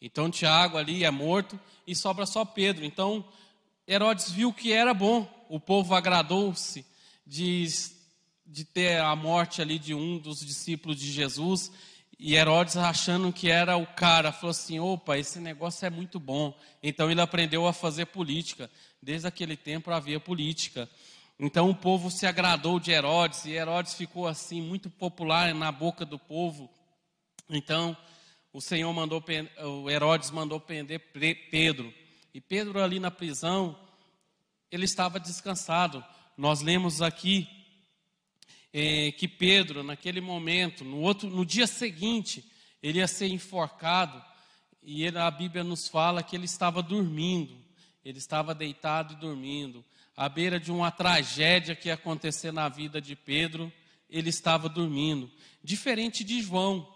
Então 0.00 0.30
Tiago 0.30 0.78
ali 0.78 1.02
é 1.02 1.10
morto 1.10 1.58
e 1.84 1.96
sobra 1.96 2.24
só 2.24 2.44
Pedro. 2.44 2.84
Então 2.84 3.24
Herodes 3.86 4.30
viu 4.30 4.52
que 4.52 4.72
era 4.72 4.94
bom, 4.94 5.28
o 5.48 5.58
povo 5.58 5.92
agradou-se 5.92 6.86
de, 7.26 7.66
de 8.46 8.64
ter 8.64 9.00
a 9.00 9.16
morte 9.16 9.60
ali 9.60 9.76
de 9.76 9.92
um 9.92 10.18
dos 10.18 10.38
discípulos 10.38 10.96
de 10.96 11.10
Jesus 11.10 11.72
e 12.16 12.36
Herodes, 12.36 12.76
achando 12.76 13.32
que 13.32 13.50
era 13.50 13.76
o 13.76 13.86
cara, 13.86 14.30
falou 14.30 14.50
assim: 14.50 14.78
opa, 14.78 15.18
esse 15.18 15.40
negócio 15.40 15.84
é 15.84 15.90
muito 15.90 16.20
bom. 16.20 16.56
Então 16.80 17.10
ele 17.10 17.20
aprendeu 17.20 17.66
a 17.66 17.72
fazer 17.72 18.06
política. 18.06 18.70
Desde 19.02 19.26
aquele 19.26 19.56
tempo 19.56 19.90
havia 19.90 20.20
política. 20.20 20.88
Então 21.42 21.70
o 21.70 21.74
povo 21.74 22.10
se 22.10 22.26
agradou 22.26 22.78
de 22.78 22.90
Herodes, 22.90 23.46
e 23.46 23.52
Herodes 23.52 23.94
ficou 23.94 24.28
assim, 24.28 24.60
muito 24.60 24.90
popular 24.90 25.54
na 25.54 25.72
boca 25.72 26.04
do 26.04 26.18
povo. 26.18 26.70
Então 27.48 27.96
o 28.52 28.60
Senhor 28.60 28.92
mandou, 28.92 29.24
o 29.82 29.88
Herodes 29.88 30.30
mandou 30.30 30.60
prender 30.60 31.00
Pedro. 31.50 31.94
E 32.34 32.42
Pedro 32.42 32.82
ali 32.82 33.00
na 33.00 33.10
prisão, 33.10 33.74
ele 34.70 34.84
estava 34.84 35.18
descansado. 35.18 36.04
Nós 36.36 36.60
lemos 36.60 37.00
aqui 37.00 37.48
é, 38.70 39.10
que 39.12 39.26
Pedro, 39.26 39.82
naquele 39.82 40.20
momento, 40.20 40.84
no, 40.84 41.00
outro, 41.00 41.30
no 41.30 41.46
dia 41.46 41.66
seguinte, 41.66 42.44
ele 42.82 42.98
ia 42.98 43.08
ser 43.08 43.28
enforcado, 43.28 44.22
e 44.82 45.04
ele, 45.04 45.16
a 45.16 45.30
Bíblia 45.30 45.64
nos 45.64 45.88
fala 45.88 46.22
que 46.22 46.36
ele 46.36 46.44
estava 46.44 46.82
dormindo, 46.82 47.56
ele 48.04 48.18
estava 48.18 48.54
deitado 48.54 49.14
e 49.14 49.16
dormindo, 49.16 49.82
à 50.16 50.28
beira 50.28 50.60
de 50.60 50.70
uma 50.70 50.90
tragédia 50.90 51.74
que 51.74 51.88
ia 51.88 51.94
acontecer 51.94 52.52
na 52.52 52.68
vida 52.68 53.00
de 53.00 53.14
Pedro, 53.16 53.72
ele 54.08 54.30
estava 54.30 54.68
dormindo, 54.68 55.30
diferente 55.62 56.24
de 56.24 56.42
João, 56.42 56.86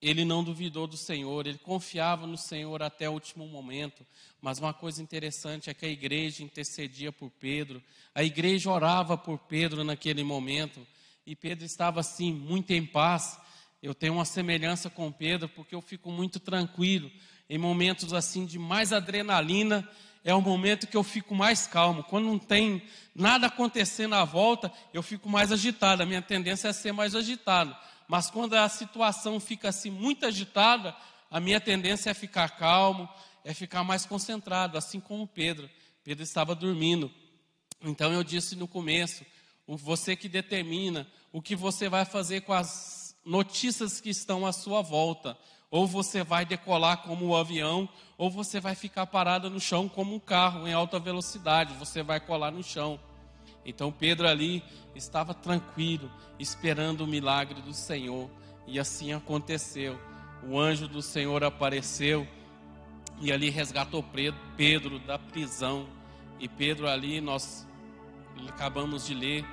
ele 0.00 0.24
não 0.24 0.44
duvidou 0.44 0.86
do 0.86 0.96
Senhor, 0.96 1.46
ele 1.46 1.58
confiava 1.58 2.26
no 2.26 2.36
Senhor 2.36 2.82
até 2.82 3.08
o 3.08 3.12
último 3.12 3.46
momento. 3.48 4.06
Mas 4.40 4.58
uma 4.58 4.74
coisa 4.74 5.02
interessante 5.02 5.70
é 5.70 5.74
que 5.74 5.86
a 5.86 5.88
igreja 5.88 6.44
intercedia 6.44 7.10
por 7.10 7.30
Pedro, 7.30 7.82
a 8.14 8.22
igreja 8.22 8.70
orava 8.70 9.16
por 9.16 9.38
Pedro 9.38 9.82
naquele 9.82 10.22
momento, 10.22 10.86
e 11.26 11.34
Pedro 11.34 11.64
estava 11.64 12.00
assim, 12.00 12.32
muito 12.32 12.70
em 12.72 12.84
paz. 12.84 13.38
Eu 13.82 13.94
tenho 13.94 14.14
uma 14.14 14.24
semelhança 14.24 14.88
com 14.88 15.10
Pedro, 15.10 15.48
porque 15.48 15.74
eu 15.74 15.80
fico 15.80 16.10
muito 16.10 16.38
tranquilo. 16.38 17.10
Em 17.48 17.58
momentos 17.58 18.12
assim 18.12 18.44
de 18.46 18.58
mais 18.58 18.92
adrenalina, 18.92 19.88
é 20.26 20.34
o 20.34 20.42
momento 20.42 20.88
que 20.88 20.96
eu 20.96 21.04
fico 21.04 21.36
mais 21.36 21.68
calmo. 21.68 22.02
Quando 22.02 22.24
não 22.24 22.36
tem 22.36 22.82
nada 23.14 23.46
acontecendo 23.46 24.16
à 24.16 24.24
volta, 24.24 24.72
eu 24.92 25.00
fico 25.00 25.28
mais 25.28 25.52
agitado. 25.52 26.02
A 26.02 26.06
minha 26.06 26.20
tendência 26.20 26.66
é 26.66 26.72
ser 26.72 26.90
mais 26.90 27.14
agitado. 27.14 27.74
Mas 28.08 28.28
quando 28.28 28.54
a 28.54 28.68
situação 28.68 29.38
fica 29.38 29.68
assim 29.68 29.88
muito 29.88 30.26
agitada, 30.26 30.96
a 31.30 31.38
minha 31.38 31.60
tendência 31.60 32.10
é 32.10 32.14
ficar 32.14 32.56
calmo, 32.56 33.08
é 33.44 33.54
ficar 33.54 33.84
mais 33.84 34.04
concentrado, 34.04 34.76
assim 34.76 34.98
como 34.98 35.28
Pedro. 35.28 35.70
Pedro 36.02 36.24
estava 36.24 36.56
dormindo. 36.56 37.08
Então 37.80 38.12
eu 38.12 38.24
disse 38.24 38.56
no 38.56 38.66
começo, 38.66 39.24
você 39.68 40.16
que 40.16 40.28
determina 40.28 41.06
o 41.32 41.40
que 41.40 41.54
você 41.54 41.88
vai 41.88 42.04
fazer 42.04 42.40
com 42.40 42.52
as 42.52 43.16
notícias 43.24 44.00
que 44.00 44.10
estão 44.10 44.44
à 44.44 44.52
sua 44.52 44.82
volta. 44.82 45.38
Ou 45.70 45.86
você 45.86 46.22
vai 46.22 46.44
decolar 46.44 46.98
como 46.98 47.26
um 47.26 47.34
avião, 47.34 47.88
ou 48.16 48.30
você 48.30 48.60
vai 48.60 48.74
ficar 48.74 49.06
parado 49.06 49.50
no 49.50 49.60
chão 49.60 49.88
como 49.88 50.14
um 50.14 50.20
carro 50.20 50.66
em 50.66 50.72
alta 50.72 50.98
velocidade, 50.98 51.74
você 51.74 52.02
vai 52.02 52.20
colar 52.20 52.50
no 52.50 52.62
chão. 52.62 52.98
Então 53.64 53.90
Pedro 53.90 54.28
ali 54.28 54.62
estava 54.94 55.34
tranquilo, 55.34 56.10
esperando 56.38 57.02
o 57.02 57.06
milagre 57.06 57.60
do 57.60 57.74
Senhor, 57.74 58.30
e 58.66 58.78
assim 58.78 59.12
aconteceu. 59.12 59.98
O 60.42 60.58
anjo 60.58 60.86
do 60.86 61.02
Senhor 61.02 61.42
apareceu 61.42 62.26
e 63.20 63.32
ali 63.32 63.50
resgatou 63.50 64.04
Pedro 64.56 64.98
da 65.00 65.18
prisão. 65.18 65.86
E 66.38 66.48
Pedro 66.48 66.88
ali 66.88 67.20
nós 67.20 67.66
acabamos 68.48 69.06
de 69.06 69.14
ler 69.14 69.44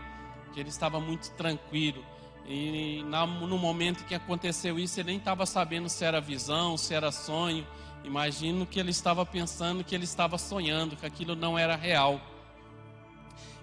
que 0.54 0.60
ele 0.60 0.70
estava 0.70 1.00
muito 1.00 1.32
tranquilo. 1.32 2.06
E 2.46 3.04
no 3.04 3.58
momento 3.58 4.04
que 4.06 4.14
aconteceu 4.14 4.78
isso, 4.78 5.00
ele 5.00 5.12
nem 5.12 5.18
estava 5.18 5.46
sabendo 5.46 5.88
se 5.88 6.04
era 6.04 6.20
visão, 6.20 6.78
se 6.78 6.94
era 6.94 7.12
sonho. 7.12 7.66
Imagino 8.04 8.66
que 8.66 8.80
ele 8.80 8.92
estava 8.92 9.26
pensando 9.26 9.84
que 9.84 9.96
ele 9.96 10.04
estava 10.04 10.38
sonhando, 10.38 10.96
que 10.96 11.06
aquilo 11.06 11.36
não 11.36 11.58
era 11.58 11.76
real. 11.76 12.20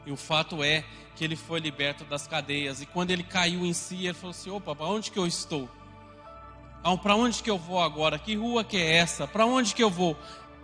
E 0.06 0.10
o 0.10 0.16
fato 0.16 0.64
é 0.64 0.82
que 1.14 1.22
ele 1.22 1.36
foi 1.36 1.60
liberto 1.60 2.04
das 2.04 2.26
cadeias. 2.26 2.80
E 2.80 2.86
quando 2.86 3.10
ele 3.10 3.22
caiu 3.22 3.66
em 3.66 3.74
si, 3.74 4.06
ele 4.06 4.14
falou 4.14 4.30
assim: 4.30 4.50
opa, 4.50 4.74
para 4.74 4.86
onde 4.86 5.10
que 5.10 5.18
eu 5.18 5.26
estou? 5.26 5.68
Para 7.02 7.14
onde 7.14 7.42
que 7.42 7.50
eu 7.50 7.58
vou 7.58 7.82
agora? 7.82 8.18
Que 8.18 8.34
rua 8.34 8.64
que 8.64 8.78
é 8.78 8.96
essa? 8.96 9.26
Para 9.26 9.44
onde 9.44 9.74
que 9.74 9.82
eu 9.82 9.90
vou? 9.90 10.16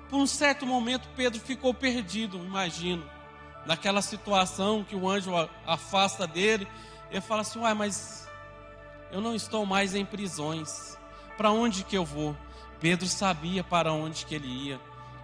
Por 0.09 0.17
um 0.17 0.27
certo 0.27 0.65
momento, 0.65 1.07
Pedro 1.15 1.39
ficou 1.39 1.75
perdido, 1.75 2.39
imagino. 2.39 3.05
Naquela 3.67 4.01
situação 4.01 4.83
que 4.83 4.97
o 4.97 5.07
anjo 5.07 5.31
afasta 5.67 6.27
dele, 6.27 6.67
ele 7.17 7.25
fala 7.25 7.43
assim: 7.43 7.59
Uai, 7.59 7.75
mas 7.75 8.29
eu 9.11 9.21
não 9.21 9.35
estou 9.35 9.65
mais 9.67 9.95
em 9.95 10.05
prisões. 10.05 10.97
Para 11.37 11.51
onde 11.51 11.85
que 11.85 11.97
eu 11.97 12.05
vou? 12.05 12.37
Pedro 12.81 13.07
sabia 13.07 13.65
para 13.65 13.93
onde 13.93 14.27
que 14.27 14.35
ele 14.35 14.49
ia. 14.49 14.81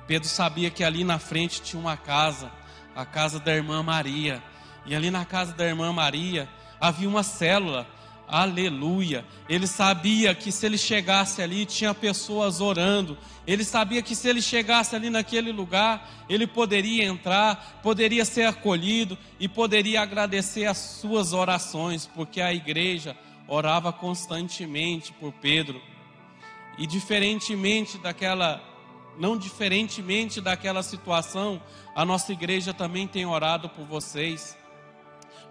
Pedro 0.07 0.29
sabia 0.29 0.71
que 0.71 0.85
ali 0.85 1.05
na 1.05 1.19
frente 1.19 1.63
tinha 1.63 1.81
uma 1.81 1.97
casa 1.97 2.51
a 2.95 3.05
casa 3.05 3.39
da 3.39 3.55
irmã 3.55 3.83
Maria. 3.83 4.43
E 4.85 4.95
ali 4.95 5.11
na 5.11 5.25
casa 5.25 5.53
da 5.53 5.65
irmã 5.65 5.93
Maria 5.93 6.49
havia 6.81 7.09
uma 7.09 7.23
célula. 7.23 7.87
Aleluia. 8.33 9.27
Ele 9.47 9.67
sabia 9.67 10.35
que 10.35 10.51
se 10.51 10.65
ele 10.65 10.79
chegasse 10.79 11.43
ali, 11.43 11.67
tinha 11.67 11.93
pessoas 11.93 12.63
orando. 12.63 13.19
Ele 13.47 13.63
sabia 13.63 14.01
que 14.01 14.17
se 14.17 14.27
ele 14.27 14.41
chegasse 14.41 14.97
ali 14.97 15.11
naquele 15.11 15.53
lugar, 15.53 16.25
ele 16.31 16.47
poderia 16.47 17.05
entrar, 17.05 17.81
poderia 17.83 18.25
ser 18.25 18.45
acolhido 18.45 19.19
e 19.39 19.47
poderia 19.47 20.01
agradecer 20.01 20.65
as 20.65 20.79
suas 20.79 21.35
orações, 21.35 22.07
porque 22.07 22.41
a 22.41 22.55
igreja 22.55 23.15
orava 23.47 23.93
constantemente 23.93 25.13
por 25.13 25.31
Pedro. 25.35 25.79
E 26.79 26.87
diferentemente 26.87 27.99
daquela 27.99 28.67
não 29.19 29.37
diferentemente 29.37 30.41
daquela 30.41 30.83
situação, 30.83 31.63
a 31.95 32.03
nossa 32.03 32.33
igreja 32.33 32.73
também 32.73 33.07
tem 33.07 33.27
orado 33.27 33.69
por 33.69 33.85
vocês. 33.85 34.57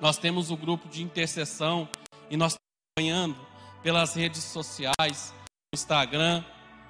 Nós 0.02 0.18
temos 0.18 0.50
o 0.50 0.58
grupo 0.58 0.90
de 0.90 1.04
intercessão 1.04 1.88
e 2.28 2.36
nós 2.36 2.58
acompanhando 2.92 3.38
pelas 3.82 4.16
redes 4.16 4.44
sociais, 4.44 5.34
no 5.72 5.76
Instagram, 5.76 6.44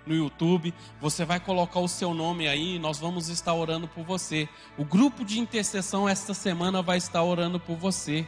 no 0.03 0.15
YouTube. 0.15 0.73
Você 0.99 1.23
vai 1.23 1.39
colocar 1.39 1.79
o 1.79 1.87
seu 1.87 2.11
nome 2.11 2.47
aí, 2.47 2.79
nós 2.79 2.97
vamos 2.97 3.29
estar 3.29 3.53
orando 3.53 3.87
por 3.87 4.03
você. 4.03 4.49
O 4.79 4.83
grupo 4.83 5.23
de 5.23 5.39
intercessão 5.39 6.09
esta 6.09 6.33
semana 6.33 6.81
vai 6.81 6.97
estar 6.97 7.21
orando 7.21 7.59
por 7.59 7.75
você. 7.75 8.27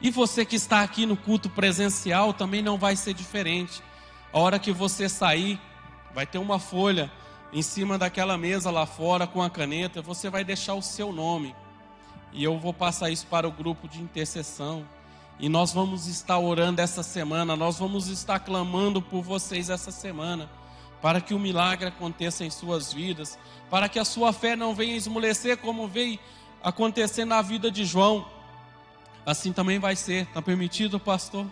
E 0.00 0.12
você 0.12 0.44
que 0.44 0.54
está 0.54 0.80
aqui 0.80 1.06
no 1.06 1.16
culto 1.16 1.50
presencial 1.50 2.32
também 2.32 2.62
não 2.62 2.78
vai 2.78 2.94
ser 2.94 3.14
diferente. 3.14 3.82
A 4.32 4.38
hora 4.38 4.58
que 4.58 4.70
você 4.70 5.08
sair, 5.08 5.60
vai 6.14 6.24
ter 6.24 6.38
uma 6.38 6.60
folha 6.60 7.10
em 7.52 7.62
cima 7.62 7.98
daquela 7.98 8.38
mesa 8.38 8.70
lá 8.70 8.86
fora 8.86 9.26
com 9.26 9.42
a 9.42 9.50
caneta, 9.50 10.00
você 10.00 10.30
vai 10.30 10.44
deixar 10.44 10.74
o 10.74 10.82
seu 10.82 11.12
nome. 11.12 11.52
E 12.32 12.44
eu 12.44 12.60
vou 12.60 12.72
passar 12.72 13.10
isso 13.10 13.26
para 13.26 13.48
o 13.48 13.50
grupo 13.50 13.88
de 13.88 14.00
intercessão. 14.00 14.86
E 15.40 15.48
nós 15.48 15.72
vamos 15.72 16.06
estar 16.08 16.38
orando 16.38 16.80
essa 16.80 17.02
semana, 17.02 17.54
nós 17.54 17.78
vamos 17.78 18.08
estar 18.08 18.40
clamando 18.40 19.00
por 19.00 19.22
vocês 19.22 19.70
essa 19.70 19.92
semana, 19.92 20.50
para 21.00 21.20
que 21.20 21.32
o 21.32 21.38
milagre 21.38 21.86
aconteça 21.86 22.44
em 22.44 22.50
suas 22.50 22.92
vidas, 22.92 23.38
para 23.70 23.88
que 23.88 24.00
a 24.00 24.04
sua 24.04 24.32
fé 24.32 24.56
não 24.56 24.74
venha 24.74 24.96
esmorecer 24.96 25.58
como 25.58 25.86
veio 25.86 26.18
acontecer 26.60 27.24
na 27.24 27.40
vida 27.40 27.70
de 27.70 27.84
João. 27.84 28.26
Assim 29.24 29.52
também 29.52 29.78
vai 29.78 29.94
ser, 29.94 30.24
está 30.24 30.42
permitido, 30.42 30.98
pastor? 30.98 31.46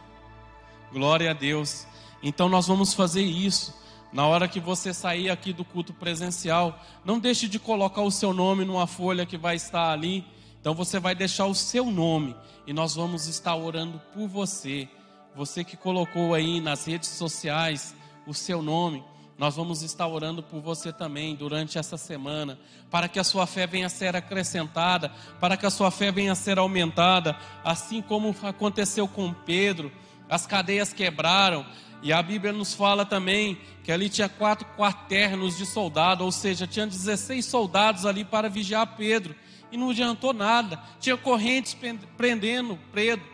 Glória 0.92 1.30
a 1.30 1.34
Deus. 1.34 1.86
Então 2.22 2.48
nós 2.48 2.66
vamos 2.66 2.92
fazer 2.92 3.22
isso. 3.22 3.72
Na 4.12 4.26
hora 4.26 4.48
que 4.48 4.58
você 4.58 4.94
sair 4.94 5.30
aqui 5.30 5.52
do 5.52 5.64
culto 5.64 5.92
presencial, 5.92 6.80
não 7.04 7.18
deixe 7.18 7.46
de 7.46 7.58
colocar 7.58 8.02
o 8.02 8.10
seu 8.10 8.32
nome 8.32 8.64
numa 8.64 8.86
folha 8.86 9.26
que 9.26 9.36
vai 9.36 9.56
estar 9.56 9.92
ali 9.92 10.24
então 10.66 10.74
você 10.74 10.98
vai 10.98 11.14
deixar 11.14 11.46
o 11.46 11.54
seu 11.54 11.92
nome 11.92 12.34
e 12.66 12.72
nós 12.72 12.96
vamos 12.96 13.28
estar 13.28 13.54
orando 13.54 14.02
por 14.12 14.26
você. 14.26 14.88
Você 15.32 15.62
que 15.62 15.76
colocou 15.76 16.34
aí 16.34 16.60
nas 16.60 16.84
redes 16.84 17.08
sociais 17.10 17.94
o 18.26 18.34
seu 18.34 18.60
nome, 18.60 19.04
nós 19.38 19.54
vamos 19.54 19.82
estar 19.82 20.08
orando 20.08 20.42
por 20.42 20.60
você 20.60 20.92
também 20.92 21.36
durante 21.36 21.78
essa 21.78 21.96
semana, 21.96 22.58
para 22.90 23.06
que 23.06 23.20
a 23.20 23.22
sua 23.22 23.46
fé 23.46 23.64
venha 23.64 23.86
a 23.86 23.88
ser 23.88 24.16
acrescentada, 24.16 25.12
para 25.38 25.56
que 25.56 25.66
a 25.66 25.70
sua 25.70 25.92
fé 25.92 26.10
venha 26.10 26.32
a 26.32 26.34
ser 26.34 26.58
aumentada, 26.58 27.36
assim 27.62 28.02
como 28.02 28.34
aconteceu 28.42 29.06
com 29.06 29.32
Pedro, 29.32 29.92
as 30.28 30.48
cadeias 30.48 30.92
quebraram, 30.92 31.64
e 32.06 32.12
a 32.12 32.22
Bíblia 32.22 32.52
nos 32.52 32.72
fala 32.72 33.04
também 33.04 33.58
que 33.82 33.90
ali 33.90 34.08
tinha 34.08 34.28
quatro 34.28 34.64
quaternos 34.76 35.58
de 35.58 35.66
soldado, 35.66 36.24
ou 36.24 36.30
seja, 36.30 36.64
tinha 36.64 36.86
16 36.86 37.44
soldados 37.44 38.06
ali 38.06 38.24
para 38.24 38.48
vigiar 38.48 38.96
Pedro 38.96 39.34
e 39.72 39.76
não 39.76 39.90
adiantou 39.90 40.32
nada. 40.32 40.80
Tinha 41.00 41.16
correntes 41.16 41.76
prendendo 42.16 42.78
Pedro 42.92 43.26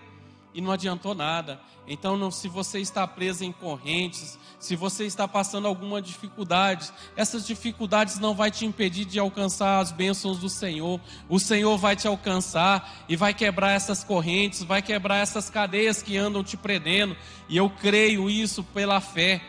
e 0.55 0.61
não 0.61 0.71
adiantou 0.71 1.15
nada. 1.15 1.61
Então, 1.87 2.17
não, 2.17 2.31
se 2.31 2.47
você 2.49 2.79
está 2.79 3.07
preso 3.07 3.45
em 3.45 3.51
correntes, 3.51 4.39
se 4.59 4.77
você 4.77 5.05
está 5.05 5.27
passando 5.27 5.67
alguma 5.67 6.01
dificuldade, 6.01 6.93
essas 7.17 7.45
dificuldades 7.47 8.19
não 8.19 8.35
vai 8.35 8.51
te 8.51 8.65
impedir 8.65 9.05
de 9.05 9.19
alcançar 9.19 9.81
as 9.81 9.91
bênçãos 9.91 10.39
do 10.39 10.49
Senhor. 10.49 11.01
O 11.29 11.41
Senhor 11.41 11.77
vai 11.77 11.97
te 11.97 12.07
alcançar 12.07 13.05
e 13.09 13.17
vai 13.17 13.35
quebrar 13.35 13.73
essas 13.73 14.05
correntes, 14.05 14.63
vai 14.63 14.81
quebrar 14.81 15.17
essas 15.17 15.51
cadeias 15.51 16.03
que 16.03 16.17
andam 16.17 16.45
te 16.45 16.57
prendendo. 16.57 17.17
E 17.49 17.57
eu 17.57 17.69
creio 17.69 18.31
isso 18.31 18.63
pela 18.63 19.01
fé. 19.01 19.43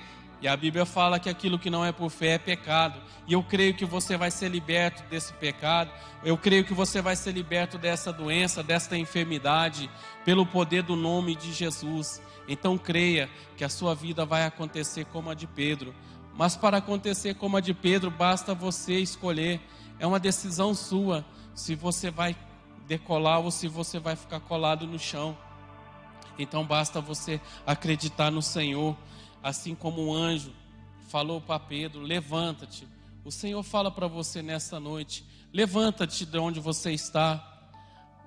E 0.43 0.47
a 0.49 0.57
Bíblia 0.57 0.85
fala 0.85 1.21
que 1.21 1.29
aquilo 1.29 1.57
que 1.57 1.69
não 1.69 1.85
é 1.85 1.93
por 1.93 2.09
fé 2.09 2.31
é 2.33 2.37
pecado. 2.37 2.99
E 3.25 3.31
eu 3.31 3.41
creio 3.41 3.73
que 3.75 3.85
você 3.85 4.17
vai 4.17 4.29
ser 4.29 4.49
liberto 4.49 5.01
desse 5.09 5.31
pecado. 5.31 5.89
Eu 6.21 6.37
creio 6.37 6.65
que 6.65 6.73
você 6.73 7.01
vai 7.01 7.15
ser 7.15 7.31
liberto 7.31 7.77
dessa 7.77 8.11
doença, 8.11 8.61
desta 8.61 8.97
enfermidade, 8.97 9.89
pelo 10.25 10.45
poder 10.45 10.83
do 10.83 10.97
nome 10.97 11.33
de 11.33 11.53
Jesus. 11.53 12.21
Então 12.45 12.77
creia 12.77 13.29
que 13.55 13.63
a 13.63 13.69
sua 13.69 13.95
vida 13.95 14.25
vai 14.25 14.45
acontecer 14.45 15.05
como 15.05 15.29
a 15.29 15.33
de 15.33 15.47
Pedro. 15.47 15.95
Mas 16.35 16.57
para 16.57 16.79
acontecer 16.79 17.35
como 17.35 17.55
a 17.55 17.61
de 17.61 17.73
Pedro, 17.73 18.11
basta 18.11 18.53
você 18.53 18.99
escolher. 18.99 19.61
É 19.97 20.05
uma 20.05 20.19
decisão 20.19 20.75
sua 20.75 21.23
se 21.55 21.73
você 21.73 22.11
vai 22.11 22.35
decolar 22.85 23.39
ou 23.39 23.49
se 23.49 23.69
você 23.69 23.97
vai 23.97 24.17
ficar 24.17 24.41
colado 24.41 24.85
no 24.85 24.99
chão. 24.99 25.37
Então 26.37 26.65
basta 26.65 26.99
você 26.99 27.39
acreditar 27.65 28.29
no 28.29 28.41
Senhor 28.41 28.97
assim 29.43 29.75
como 29.75 30.05
o 30.05 30.15
anjo 30.15 30.51
falou 31.09 31.41
para 31.41 31.59
Pedro: 31.59 32.01
levanta-te. 32.01 32.87
O 33.23 33.31
Senhor 33.31 33.61
fala 33.61 33.91
para 33.91 34.07
você 34.07 34.41
nessa 34.41 34.79
noite: 34.79 35.23
levanta-te 35.53 36.25
de 36.25 36.37
onde 36.37 36.59
você 36.59 36.91
está. 36.91 37.49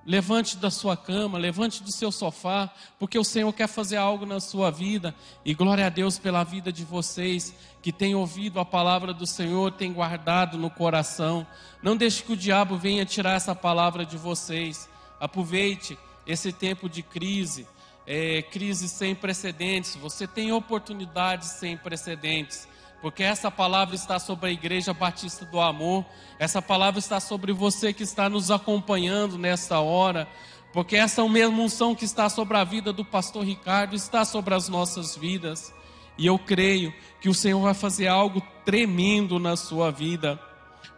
Levante 0.05 0.55
da 0.55 0.71
sua 0.71 0.95
cama, 0.95 1.37
levante 1.37 1.83
do 1.83 1.91
seu 1.91 2.13
sofá, 2.13 2.73
porque 2.97 3.19
o 3.19 3.25
Senhor 3.25 3.51
quer 3.51 3.67
fazer 3.67 3.97
algo 3.97 4.25
na 4.25 4.39
sua 4.39 4.71
vida. 4.71 5.13
E 5.43 5.53
glória 5.53 5.85
a 5.85 5.89
Deus 5.89 6.17
pela 6.17 6.45
vida 6.45 6.71
de 6.71 6.85
vocês 6.85 7.53
que 7.81 7.91
têm 7.91 8.15
ouvido 8.15 8.57
a 8.57 8.63
palavra 8.63 9.13
do 9.13 9.27
Senhor, 9.27 9.73
têm 9.73 9.91
guardado 9.91 10.57
no 10.57 10.69
coração. 10.69 11.45
Não 11.83 11.97
deixe 11.97 12.23
que 12.23 12.31
o 12.31 12.37
diabo 12.37 12.77
venha 12.77 13.05
tirar 13.05 13.33
essa 13.33 13.53
palavra 13.53 14.05
de 14.05 14.15
vocês. 14.15 14.89
Aproveite 15.19 15.99
esse 16.25 16.53
tempo 16.53 16.87
de 16.87 17.03
crise, 17.03 17.67
é, 18.07 18.41
crise 18.41 18.87
sem 18.87 19.13
precedentes, 19.13 19.95
você 19.95 20.25
tem 20.25 20.53
oportunidades 20.53 21.49
sem 21.49 21.75
precedentes, 21.75 22.65
porque 23.01 23.21
essa 23.21 23.51
palavra 23.51 23.95
está 23.95 24.17
sobre 24.17 24.49
a 24.49 24.51
Igreja 24.51 24.93
Batista 24.93 25.45
do 25.45 25.59
Amor, 25.59 26.05
essa 26.39 26.61
palavra 26.61 26.99
está 26.99 27.19
sobre 27.19 27.51
você 27.51 27.91
que 27.91 28.03
está 28.03 28.29
nos 28.29 28.49
acompanhando 28.49 29.37
nesta 29.37 29.81
hora, 29.81 30.25
porque 30.71 30.95
essa 30.95 31.27
mesma 31.27 31.61
unção 31.61 31.93
que 31.93 32.05
está 32.05 32.29
sobre 32.29 32.55
a 32.55 32.63
vida 32.63 32.93
do 32.93 33.03
pastor 33.03 33.43
Ricardo 33.43 33.93
está 33.95 34.23
sobre 34.23 34.55
as 34.55 34.69
nossas 34.69 35.15
vidas, 35.15 35.73
e 36.17 36.25
eu 36.25 36.39
creio 36.39 36.93
que 37.19 37.27
o 37.27 37.33
Senhor 37.33 37.59
vai 37.59 37.73
fazer 37.73 38.07
algo 38.07 38.41
tremendo 38.63 39.37
na 39.37 39.57
sua 39.57 39.91
vida, 39.91 40.39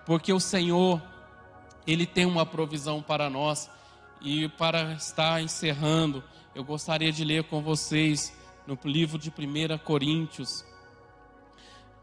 porque 0.06 0.32
o 0.32 0.40
Senhor, 0.40 1.02
Ele 1.88 2.06
tem 2.06 2.26
uma 2.26 2.46
provisão 2.46 3.02
para 3.02 3.30
nós, 3.30 3.70
e 4.22 4.48
para 4.50 4.94
estar 4.94 5.42
encerrando, 5.42 6.24
eu 6.56 6.64
gostaria 6.64 7.12
de 7.12 7.24
ler 7.24 7.44
com 7.44 7.62
vocês 7.62 8.34
no 8.66 8.78
livro 8.84 9.18
de 9.18 9.30
1 9.30 9.78
Coríntios, 9.80 10.66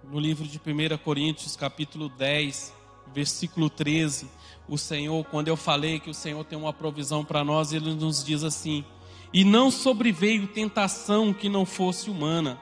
no 0.05 0.21
livro 0.21 0.47
de 0.47 0.59
1 0.59 0.99
Coríntios, 0.99 1.57
capítulo 1.57 2.09
10, 2.09 2.73
versículo 3.13 3.69
13. 3.69 4.31
O 4.69 4.79
Senhor, 4.79 5.25
quando 5.27 5.49
eu 5.49 5.57
falei 5.57 5.99
que 5.99 6.11
o 6.11 6.15
Senhor 6.15 6.45
tem 6.45 6.57
uma 6.59 6.73
provisão 6.73 7.25
para 7.25 7.45
nós, 7.45 7.73
ele 7.73 7.93
nos 7.95 8.25
diz 8.25 8.45
assim: 8.45 8.85
E 9.33 9.45
não 9.45 9.71
sobreveio 9.71 10.47
tentação 10.47 11.33
que 11.35 11.49
não 11.49 11.67
fosse 11.67 12.09
humana, 12.09 12.61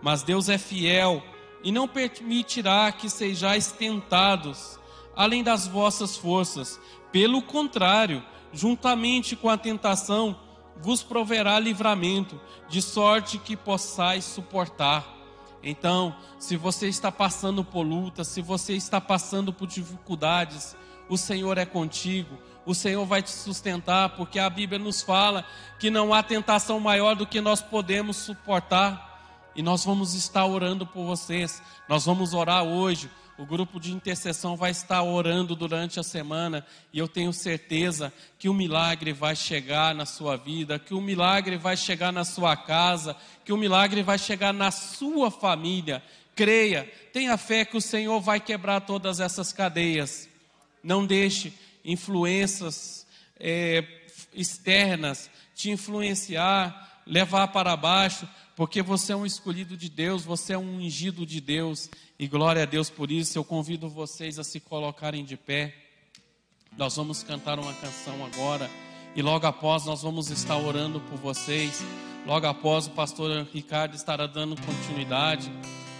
mas 0.00 0.22
Deus 0.22 0.48
é 0.48 0.56
fiel 0.56 1.22
e 1.62 1.70
não 1.70 1.86
permitirá 1.86 2.90
que 2.92 3.10
sejais 3.10 3.72
tentados 3.72 4.78
além 5.14 5.42
das 5.42 5.66
vossas 5.66 6.16
forças. 6.16 6.80
Pelo 7.10 7.42
contrário, 7.42 8.22
juntamente 8.52 9.34
com 9.34 9.48
a 9.48 9.56
tentação, 9.56 10.36
vos 10.82 11.02
proverá 11.02 11.58
livramento, 11.58 12.40
de 12.68 12.82
sorte 12.82 13.38
que 13.38 13.56
possais 13.56 14.24
suportar. 14.24 15.04
Então, 15.62 16.14
se 16.38 16.56
você 16.56 16.88
está 16.88 17.10
passando 17.10 17.64
por 17.64 17.82
luta, 17.82 18.22
se 18.22 18.40
você 18.40 18.74
está 18.74 19.00
passando 19.00 19.52
por 19.52 19.66
dificuldades, 19.66 20.76
o 21.08 21.16
Senhor 21.16 21.58
é 21.58 21.64
contigo, 21.64 22.38
o 22.64 22.74
Senhor 22.74 23.04
vai 23.04 23.22
te 23.22 23.30
sustentar, 23.30 24.10
porque 24.10 24.38
a 24.38 24.50
Bíblia 24.50 24.78
nos 24.78 25.02
fala 25.02 25.44
que 25.78 25.90
não 25.90 26.12
há 26.12 26.22
tentação 26.22 26.78
maior 26.78 27.14
do 27.14 27.26
que 27.26 27.40
nós 27.40 27.62
podemos 27.62 28.16
suportar. 28.16 29.04
E 29.54 29.62
nós 29.62 29.84
vamos 29.84 30.14
estar 30.14 30.44
orando 30.44 30.86
por 30.86 31.04
vocês, 31.04 31.62
nós 31.88 32.04
vamos 32.04 32.34
orar 32.34 32.62
hoje 32.62 33.10
o 33.38 33.44
grupo 33.44 33.78
de 33.78 33.92
intercessão 33.92 34.56
vai 34.56 34.70
estar 34.70 35.02
orando 35.02 35.54
durante 35.54 36.00
a 36.00 36.02
semana 36.02 36.66
e 36.92 36.98
eu 36.98 37.06
tenho 37.06 37.32
certeza 37.32 38.12
que 38.38 38.48
o 38.48 38.54
milagre 38.54 39.12
vai 39.12 39.36
chegar 39.36 39.94
na 39.94 40.06
sua 40.06 40.36
vida, 40.36 40.78
que 40.78 40.94
o 40.94 41.00
milagre 41.00 41.56
vai 41.56 41.76
chegar 41.76 42.12
na 42.12 42.24
sua 42.24 42.56
casa, 42.56 43.14
que 43.44 43.52
o 43.52 43.56
milagre 43.56 44.02
vai 44.02 44.18
chegar 44.18 44.54
na 44.54 44.70
sua 44.70 45.30
família. 45.30 46.02
Creia, 46.34 46.90
tenha 47.12 47.36
fé 47.36 47.64
que 47.64 47.76
o 47.76 47.80
Senhor 47.80 48.20
vai 48.20 48.40
quebrar 48.40 48.80
todas 48.80 49.20
essas 49.20 49.52
cadeias. 49.52 50.28
Não 50.82 51.04
deixe 51.04 51.52
influências 51.84 53.06
é, 53.38 53.84
externas 54.32 55.30
te 55.54 55.70
influenciar, 55.70 57.02
levar 57.06 57.48
para 57.48 57.76
baixo, 57.76 58.28
porque 58.56 58.80
você 58.80 59.12
é 59.12 59.16
um 59.16 59.26
escolhido 59.26 59.76
de 59.76 59.90
Deus, 59.90 60.24
você 60.24 60.54
é 60.54 60.58
um 60.58 60.78
ungido 60.78 61.26
de 61.26 61.42
Deus, 61.42 61.90
e 62.18 62.26
glória 62.26 62.62
a 62.62 62.66
Deus 62.66 62.88
por 62.88 63.12
isso. 63.12 63.36
Eu 63.36 63.44
convido 63.44 63.86
vocês 63.86 64.38
a 64.38 64.44
se 64.44 64.58
colocarem 64.58 65.26
de 65.26 65.36
pé. 65.36 65.74
Nós 66.76 66.96
vamos 66.96 67.22
cantar 67.22 67.58
uma 67.58 67.74
canção 67.74 68.24
agora, 68.24 68.70
e 69.14 69.20
logo 69.20 69.46
após 69.46 69.84
nós 69.84 70.02
vamos 70.02 70.30
estar 70.30 70.56
orando 70.56 71.00
por 71.00 71.18
vocês. 71.18 71.84
Logo 72.26 72.46
após 72.46 72.86
o 72.86 72.90
pastor 72.90 73.46
Ricardo 73.52 73.94
estará 73.94 74.26
dando 74.26 74.56
continuidade, 74.60 75.52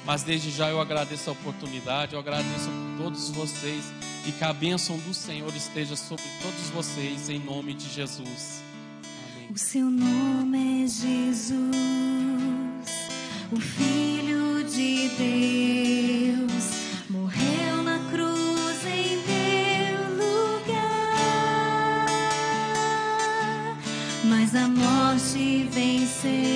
mas 0.07 0.23
desde 0.23 0.51
já 0.51 0.71
eu 0.71 0.81
agradeço 0.81 1.29
a 1.29 1.35
oportunidade, 1.35 2.15
eu 2.15 2.19
agradeço 2.19 2.69
a 2.71 3.03
todos 3.03 3.31
vocês 3.31 3.85
e 4.27 4.33
que 4.33 4.43
a 4.43 4.53
bênção 4.53 4.99
do 4.99 5.13
Senhor 5.13 5.55
esteja 5.55 5.95
sobre 5.95 6.25
todos 6.43 6.71
vocês, 6.71 7.29
em 7.29 7.39
nome 7.39 7.75
de 7.75 7.89
Jesus. 7.89 8.66
O 9.49 9.59
seu 9.59 9.91
nome 9.91 10.85
é 10.85 10.89
Jesus 10.89 11.77
o 13.53 13.61
Filho 13.61 14.65
de 14.65 15.09
Deus. 15.17 16.71
Morreu 17.09 17.83
na 17.83 17.99
cruz 18.11 18.85
em 18.85 19.23
teu 19.23 20.01
lugar, 20.17 20.87
mas 24.25 24.55
a 24.55 24.69
morte 24.69 25.67
Obrigado 25.71 26.56